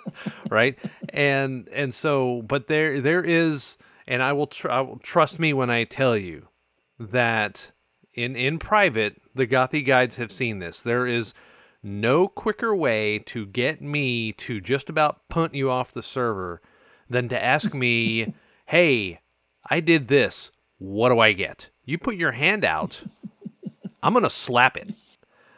[0.50, 0.76] right?
[1.08, 5.52] And and so, but there there is, and I will, tr- I will trust me
[5.52, 6.48] when I tell you
[6.98, 7.72] that
[8.12, 10.82] in in private, the Gothy guides have seen this.
[10.82, 11.32] There is
[11.86, 16.60] no quicker way to get me to just about punt you off the server
[17.08, 18.34] than to ask me
[18.66, 19.20] hey,
[19.70, 20.50] I did this.
[20.78, 21.70] What do I get?
[21.84, 23.04] You put your hand out.
[24.02, 24.92] I'm going to slap it.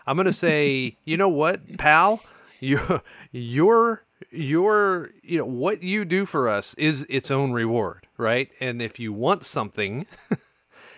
[0.06, 2.22] I'm going to say, you know what, pal?
[2.60, 3.02] You,
[3.32, 8.50] your, your, you know, what you do for us is its own reward, right?
[8.60, 10.06] And if you want something,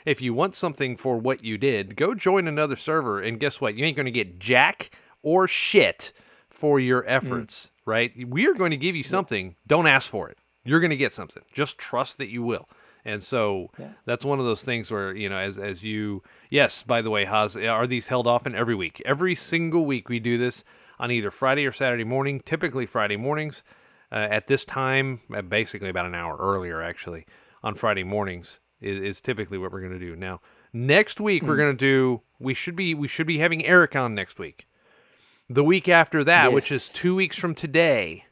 [0.06, 3.20] if you want something for what you did, go join another server.
[3.20, 3.74] And guess what?
[3.74, 4.90] You ain't going to get jack
[5.22, 6.12] or shit
[6.48, 7.70] for your efforts, mm.
[7.86, 8.28] right?
[8.28, 9.56] We are going to give you something.
[9.66, 11.42] Don't ask for it you're going to get something.
[11.52, 12.68] Just trust that you will.
[13.04, 13.92] And so yeah.
[14.04, 16.82] that's one of those things where you know, as as you, yes.
[16.82, 19.02] By the way, Haas, are these held often every week?
[19.06, 20.64] Every single week we do this
[20.98, 22.40] on either Friday or Saturday morning.
[22.40, 23.62] Typically Friday mornings.
[24.12, 27.24] Uh, at this time, basically about an hour earlier, actually,
[27.62, 30.16] on Friday mornings is, is typically what we're going to do.
[30.16, 30.40] Now,
[30.72, 31.46] next week mm.
[31.46, 31.60] we're hmm.
[31.60, 32.22] going to do.
[32.40, 34.66] We should be we should be having Eric on next week.
[35.50, 36.52] The week after that, yes.
[36.54, 38.24] which is two weeks from today,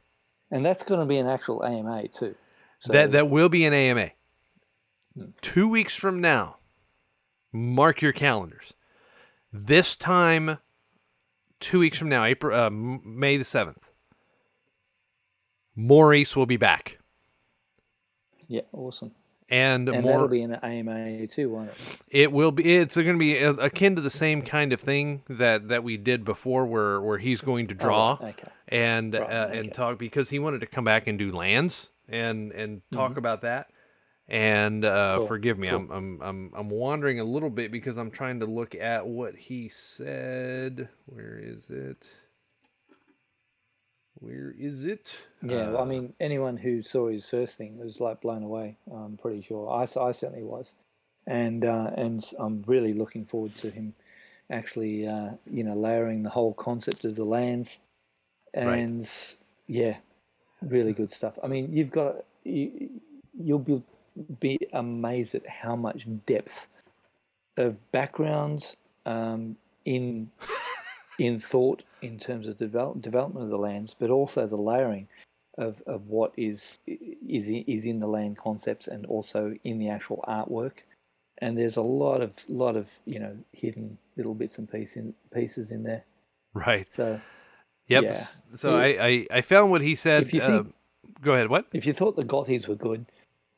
[0.52, 2.36] and that's going to be an actual AMA too.
[2.78, 4.10] So, that that will be an AMA.
[5.16, 5.24] Hmm.
[5.40, 6.58] Two weeks from now,
[7.52, 8.72] mark your calendars.
[9.52, 10.58] This time,
[11.58, 13.90] two weeks from now, April uh, May the seventh,
[15.74, 16.98] Maurice will be back.
[18.46, 19.10] Yeah, awesome.
[19.50, 22.00] And, and more, that'll be an AMA too, won't it?
[22.08, 22.76] It will be.
[22.76, 26.22] It's going to be akin to the same kind of thing that, that we did
[26.22, 28.44] before, where where he's going to draw oh, okay.
[28.68, 29.58] and right, uh, okay.
[29.58, 33.20] and talk because he wanted to come back and do lands and and talk mm-hmm.
[33.20, 33.70] about that.
[34.28, 35.26] And uh, cool.
[35.28, 35.78] forgive me, cool.
[35.78, 39.34] I'm, I'm I'm I'm wandering a little bit because I'm trying to look at what
[39.34, 40.90] he said.
[41.06, 42.04] Where is it?
[44.20, 45.16] Where is it?
[45.42, 48.76] Yeah, well, I uh, mean, anyone who saw his first thing was like blown away.
[48.92, 49.70] I'm pretty sure.
[49.70, 50.74] I, I certainly was,
[51.26, 53.94] and uh, and I'm really looking forward to him
[54.50, 57.80] actually, uh, you know, layering the whole concept of the lands,
[58.54, 59.36] and right.
[59.68, 59.96] yeah,
[60.62, 61.38] really good stuff.
[61.42, 62.90] I mean, you've got you,
[63.38, 63.82] you'll be
[64.40, 66.66] be amazed at how much depth
[67.56, 68.74] of background
[69.06, 70.30] um, in
[71.18, 75.06] in thought in terms of develop, development of the lands, but also the layering
[75.58, 80.24] of, of what is is is in the land concepts and also in the actual
[80.28, 80.78] artwork.
[81.38, 85.14] And there's a lot of lot of you know hidden little bits and piece in,
[85.32, 86.04] pieces in there.
[86.54, 86.86] Right.
[86.94, 87.20] So.
[87.88, 88.02] Yep.
[88.04, 88.26] Yeah.
[88.54, 90.22] So I, I, I found what he said.
[90.22, 91.48] If you think, uh, go ahead.
[91.48, 91.64] What?
[91.72, 93.06] If you thought the Gothies were good,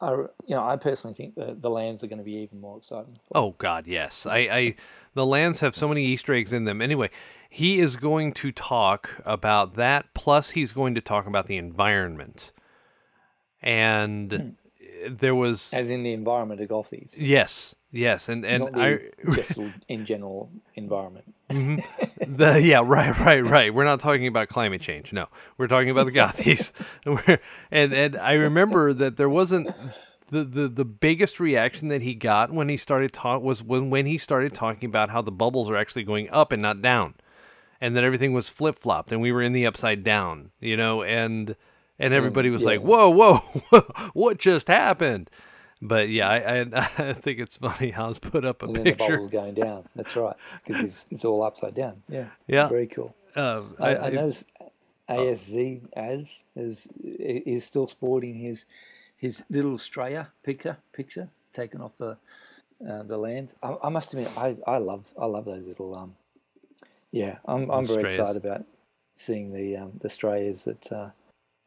[0.01, 2.79] I, you know, I personally think the, the lands are going to be even more
[2.79, 3.19] exciting.
[3.35, 4.27] Oh God, yes.
[4.27, 4.75] I, I,
[5.15, 6.81] the lands have so many Easter eggs in them.
[6.81, 7.11] Anyway,
[7.53, 10.15] he is going to talk about that.
[10.15, 12.53] Plus, he's going to talk about the environment.
[13.61, 15.15] And hmm.
[15.15, 17.17] there was, as in the environment of Gothies.
[17.19, 19.01] Yes, yes, and and I
[19.33, 21.35] just in general environment.
[21.51, 21.81] mm-hmm.
[22.31, 23.75] The yeah, right, right, right.
[23.75, 25.13] We're not talking about climate change.
[25.13, 25.27] No,
[25.59, 26.73] we're talking about the Gothies.
[27.73, 29.75] and and I remember that there wasn't
[30.31, 34.07] the, the, the biggest reaction that he got when he started talk was when when
[34.07, 37.15] he started talking about how the bubbles are actually going up and not down
[37.81, 41.03] and that everything was flip flopped and we were in the upside down, you know,
[41.03, 41.57] and
[41.99, 42.69] and everybody was yeah.
[42.69, 43.37] like, "Whoa, whoa,
[44.15, 45.31] what just happened?"
[45.83, 48.93] But yeah, I, I, I think it's funny how it's put up a and picture.
[48.93, 49.85] the bubble's going down.
[49.97, 52.03] That's right, because it's, it's all upside down.
[52.09, 53.15] Yeah, yeah, very cool.
[53.37, 54.47] Um, I, I, I noticed
[55.09, 58.65] ASZ as is is still sporting his
[59.17, 62.17] his little Australia picture picture taken off the
[62.89, 63.53] uh, the land.
[63.63, 66.15] I, I, must admit, I, I love I love those little um
[67.13, 68.65] yeah, I'm I'm very excited about
[69.17, 71.11] seeing the um, the Strayers that uh,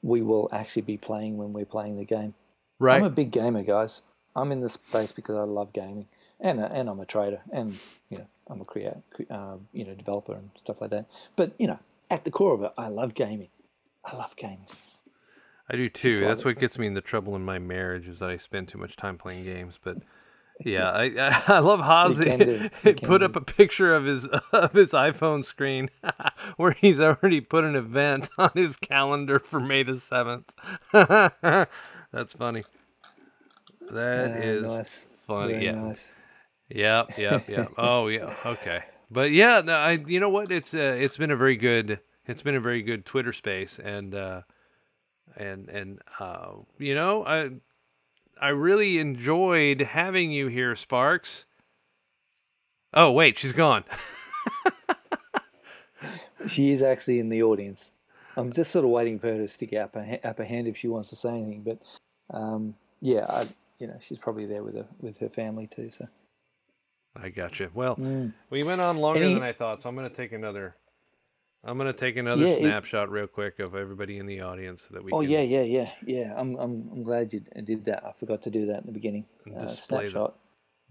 [0.02, 2.34] we will actually be playing when we're playing the game.
[2.80, 2.98] Right.
[2.98, 4.02] I'm a big gamer, guys.
[4.36, 6.08] I'm in this space because I love gaming,
[6.40, 7.78] and uh, and I'm a trader, and
[8.10, 11.06] you know I'm a creator, uh, you know, developer and stuff like that.
[11.36, 11.80] But you know,
[12.10, 13.50] at the core of it, I love gaming.
[14.06, 14.68] I love gaming.
[15.70, 16.20] I do too.
[16.20, 18.96] That's what gets me into trouble in my marriage is that I spend too much
[18.96, 19.76] time playing games.
[19.82, 19.98] But
[20.62, 22.70] yeah, I I love Hazy
[23.02, 25.90] put up a picture of his of his iPhone screen
[26.58, 30.52] where he's already put an event on his calendar for May the seventh.
[30.92, 32.64] That's funny.
[33.92, 35.08] That uh, is nice.
[35.28, 35.54] funny.
[35.54, 35.72] Very yeah.
[35.72, 36.16] Nice.
[36.70, 37.72] Yep, yep, yep.
[37.78, 38.84] oh yeah, okay.
[39.12, 40.52] But yeah, no, I you know what?
[40.52, 44.16] It's uh, it's been a very good it's been a very good Twitter space, and
[44.16, 44.42] uh,
[45.36, 47.50] and and uh, you know I
[48.42, 51.46] I really enjoyed having you here, Sparks.
[52.94, 53.84] Oh wait, she's gone.
[56.48, 57.94] She is actually in the audience.
[58.36, 60.76] I'm just sort of waiting for her to stick out her, up her hand if
[60.76, 61.62] she wants to say anything.
[61.64, 61.80] But
[62.38, 63.48] um, yeah, I,
[63.80, 65.90] you know, she's probably there with her with her family too.
[65.90, 66.06] So
[67.16, 67.70] I got you.
[67.74, 68.34] Well, Mm.
[68.50, 70.76] we went on longer Any- than I thought, so I'm gonna take another.
[71.66, 74.96] I'm gonna take another Yeah, it- snapshot real quick of everybody in the audience so
[74.96, 76.34] that we oh can yeah, yeah, yeah, yeah.
[76.36, 78.04] I'm I'm I'm glad you did that.
[78.06, 79.26] I forgot to do that in the beginning.
[79.56, 80.36] Uh, the- snapshot.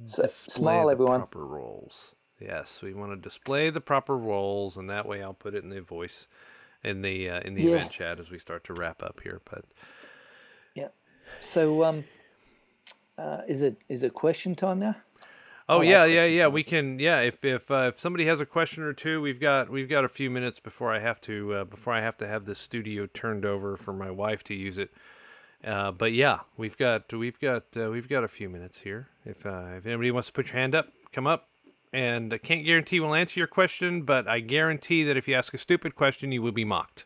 [0.06, 1.20] So, display smile, the everyone.
[1.20, 2.14] proper roles.
[2.40, 5.68] Yes, we want to display the proper roles, and that way I'll put it in
[5.70, 6.26] the voice,
[6.82, 7.74] in the uh, in the Yeah.
[7.76, 9.40] event chat as we start to wrap up here.
[9.48, 9.64] But
[10.74, 10.88] yeah,
[11.40, 12.04] So um,
[13.18, 14.96] uh, is it is it question time now?
[15.68, 16.98] Oh yeah, yeah, yeah, we can.
[16.98, 20.04] Yeah, if if uh, if somebody has a question or two, we've got we've got
[20.04, 23.06] a few minutes before I have to uh, before I have to have the studio
[23.06, 24.90] turned over for my wife to use it.
[25.64, 29.08] Uh, but yeah, we've got we've got uh, we've got a few minutes here.
[29.24, 31.48] If uh, if anybody wants to put your hand up, come up.
[31.94, 35.52] And I can't guarantee we'll answer your question, but I guarantee that if you ask
[35.52, 37.04] a stupid question, you will be mocked.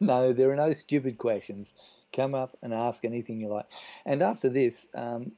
[0.00, 1.74] No, there are no stupid questions.
[2.16, 3.66] Come up and ask anything you like.
[4.06, 5.32] And after this, um,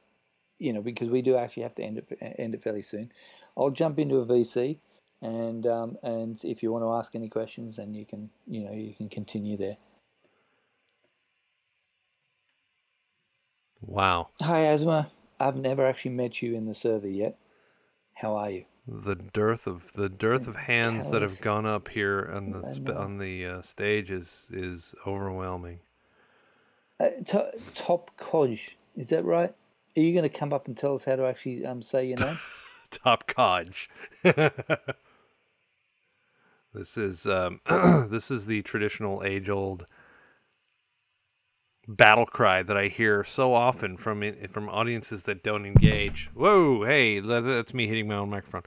[0.59, 3.11] you know, because we do actually have to end it end it fairly soon,
[3.57, 4.77] I'll jump into a VC,
[5.21, 8.71] and um, and if you want to ask any questions, then you can you know
[8.71, 9.77] you can continue there.
[13.81, 15.09] Wow, Hi, Asma.
[15.39, 17.37] I've never actually met you in the server yet.
[18.13, 18.65] How are you?
[18.91, 22.95] the dearth of the dearth of hands that have gone up here on the sp-
[22.95, 25.79] on the uh, stage is is overwhelming.
[26.99, 29.53] Uh, to- Top Codge, is that right?
[29.97, 32.17] Are you going to come up and tell us how to actually um, say your
[32.17, 32.39] name?
[32.91, 33.89] Top Codge.
[36.73, 37.61] this is um,
[38.09, 39.85] this is the traditional age old
[41.87, 46.29] battle cry that I hear so often from from audiences that don't engage.
[46.33, 48.63] Whoa, hey, that- that's me hitting my own microphone.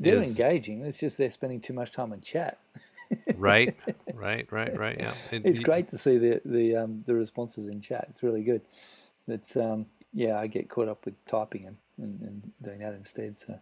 [0.00, 0.82] They're Is- engaging.
[0.82, 2.58] It's just they're spending too much time in chat.
[3.36, 3.74] right,
[4.14, 4.98] right, right, right.
[4.98, 8.06] Yeah, It- It's great to see the the um, the responses in chat.
[8.10, 8.62] It's really good.
[9.26, 13.36] It's um, yeah, I get caught up with typing and, and, and doing that instead.
[13.36, 13.58] So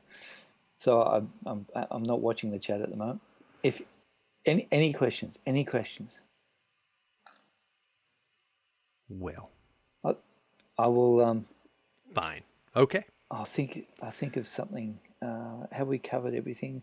[0.78, 3.20] so I'm I'm I'm not watching the chat at the moment.
[3.62, 3.82] If
[4.46, 6.20] any any questions, any questions,
[9.08, 9.50] Well,
[10.78, 11.46] I will um
[12.14, 12.42] fine.
[12.74, 13.04] Okay.
[13.30, 14.98] I'll think I think of something.
[15.22, 16.82] Uh, have we covered everything?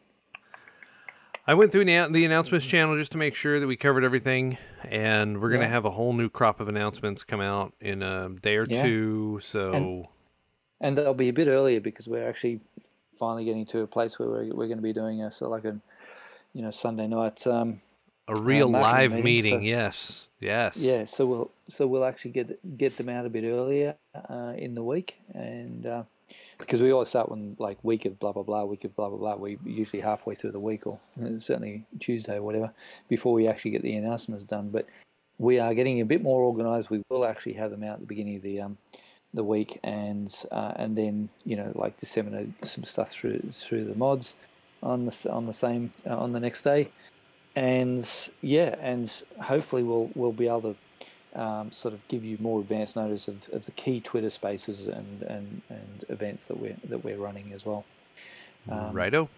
[1.45, 4.57] I went through the the announcements channel just to make sure that we covered everything,
[4.85, 8.55] and we're gonna have a whole new crop of announcements come out in a day
[8.55, 8.83] or Yeah.
[8.83, 9.39] two.
[9.41, 10.07] So
[10.79, 12.59] And they'll be a bit earlier because we're actually
[13.17, 15.63] finally getting to a place where we're, we're going to be doing a sort of
[15.63, 15.79] like a
[16.53, 17.45] you know Sunday night.
[17.45, 17.81] Um,
[18.29, 19.59] a real marketing live meeting, meeting.
[19.59, 20.77] so- yes, yes.
[20.77, 23.95] Yeah, so we'll so we'll actually get get them out a bit earlier
[24.29, 26.03] uh, in the week, and uh,
[26.65, 29.17] because we always start when like week of blah blah blah, week of blah blah
[29.17, 29.35] blah.
[29.35, 30.99] We usually halfway through the week, or
[31.39, 32.71] certainly Tuesday or whatever,
[33.09, 34.69] before we actually get the announcements done.
[34.69, 34.87] But
[35.37, 36.89] we are getting a bit more organised.
[36.89, 38.77] We will actually have them out at the beginning of the um,
[39.33, 43.95] the week, and uh, and then you know like disseminate some stuff through through the
[43.95, 44.35] mods
[44.81, 46.89] on the on the same uh, on the next day
[47.55, 50.75] and yeah, and hopefully we'll we'll be able to
[51.35, 55.21] um, sort of give you more advanced notice of, of the key Twitter Spaces and,
[55.23, 57.85] and, and events that we're that we're running as well.
[58.69, 59.29] Um, Righto.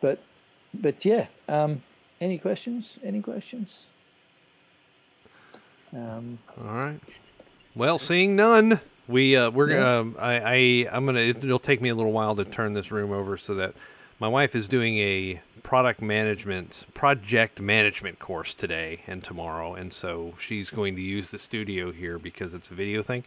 [0.00, 0.18] But
[0.74, 1.82] but yeah, um,
[2.20, 2.98] any questions?
[3.04, 3.86] Any questions?
[5.92, 7.00] Um, All right.
[7.76, 9.98] Well, seeing none, we uh, we're Yeah.
[9.98, 13.12] um, I, I I'm gonna it'll take me a little while to turn this room
[13.12, 13.74] over so that
[14.20, 20.34] my wife is doing a product management project management course today and tomorrow, and so
[20.38, 23.24] she's going to use the studio here because it's a video thing,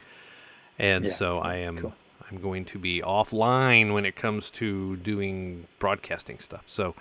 [0.80, 1.78] and Yeah, so I am.
[1.78, 1.94] cool.
[2.30, 6.64] I'm going to be offline when it comes to doing broadcasting stuff.
[6.68, 6.94] So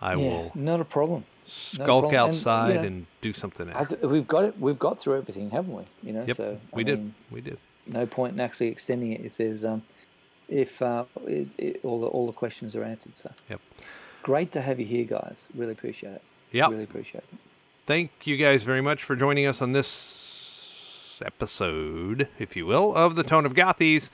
[0.00, 1.24] I yeah, will not a problem.
[1.46, 2.04] skulk problem.
[2.04, 3.92] And, you outside know, and do something else.
[4.02, 4.58] we've got it.
[4.58, 5.84] We've got through everything, haven't we?
[6.02, 6.98] You know, Yep, so I we did.
[6.98, 7.58] mean, We did.
[7.86, 9.82] no point in actually extending it if there's um
[10.52, 13.14] if uh is it, all the all the questions are answered.
[13.14, 13.60] So Yep.
[14.22, 15.48] great to have you here, guys.
[15.54, 16.22] Really appreciate it.
[16.52, 17.38] Yeah, Really appreciate it.
[17.86, 23.14] thank you guys very much for joining us on this episode, if you will, of
[23.16, 24.10] the Tone of Gothies.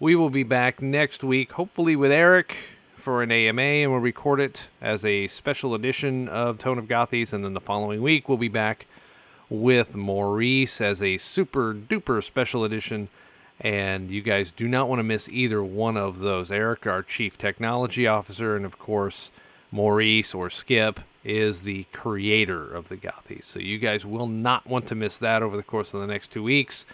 [0.00, 2.54] We will be back next week, hopefully with Eric
[2.96, 7.32] for an AMA, and we'll record it as a special edition of Tone of Gothies.
[7.32, 8.86] And then the following week, we'll be back
[9.48, 13.08] with Maurice as a super duper special edition.
[13.60, 16.50] And you guys do not want to miss either one of those.
[16.50, 19.30] Eric, our chief technology officer, and of course,
[19.72, 23.44] Maurice or Skip is the creator of the Gothies.
[23.44, 26.30] So you guys will not want to miss that over the course of the next
[26.30, 26.86] two weeks.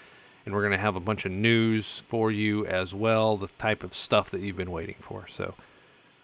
[0.44, 3.82] And we're going to have a bunch of news for you as well, the type
[3.82, 5.26] of stuff that you've been waiting for.
[5.30, 5.54] So,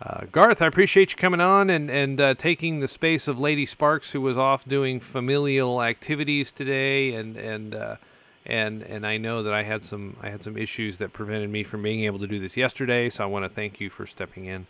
[0.02, 3.64] uh, Garth, I appreciate you coming on and, and uh, taking the space of Lady
[3.64, 7.14] Sparks, who was off doing familial activities today.
[7.14, 7.96] And, and, uh,
[8.46, 11.62] and, and I know that I had some I had some issues that prevented me
[11.64, 13.10] from being able to do this yesterday.
[13.10, 14.66] So I want to thank you for stepping in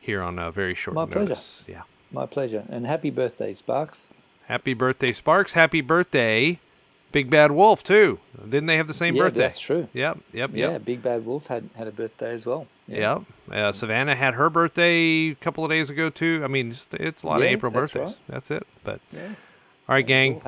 [0.00, 1.62] here on a very short My notice.
[1.64, 1.80] pleasure.
[1.80, 1.82] Yeah.
[2.12, 2.64] My pleasure.
[2.68, 4.08] And happy birthday, Sparks.
[4.46, 5.52] Happy birthday, Sparks.
[5.52, 6.58] Happy birthday,
[7.12, 8.18] Big Bad Wolf, too.
[8.42, 9.38] Didn't they have the same yeah, birthday?
[9.42, 9.88] that's true.
[9.92, 10.84] Yep, yep, Yeah, yep.
[10.84, 12.66] Big Bad Wolf had had a birthday as well.
[12.88, 13.20] Yeah.
[13.50, 13.56] Yep.
[13.56, 16.40] Uh, Savannah had her birthday a couple of days ago, too.
[16.42, 18.08] I mean, it's, it's a lot of April that's birthdays.
[18.08, 18.18] right.
[18.28, 18.66] That's it.
[18.82, 19.34] But, Yeah, all
[19.88, 20.40] right, it's gang.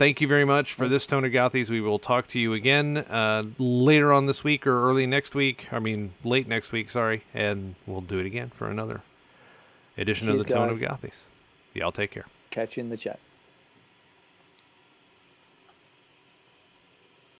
[0.00, 1.68] Thank you very much for this Tone of Gothies.
[1.68, 5.68] We will talk to you again uh, later on this week or early next week.
[5.70, 7.24] I mean, late next week, sorry.
[7.34, 9.02] And we'll do it again for another
[9.98, 10.78] edition of the Tone of.
[10.78, 11.12] Gothies.
[11.74, 12.24] Y'all take care.
[12.50, 13.18] Catch you in the chat.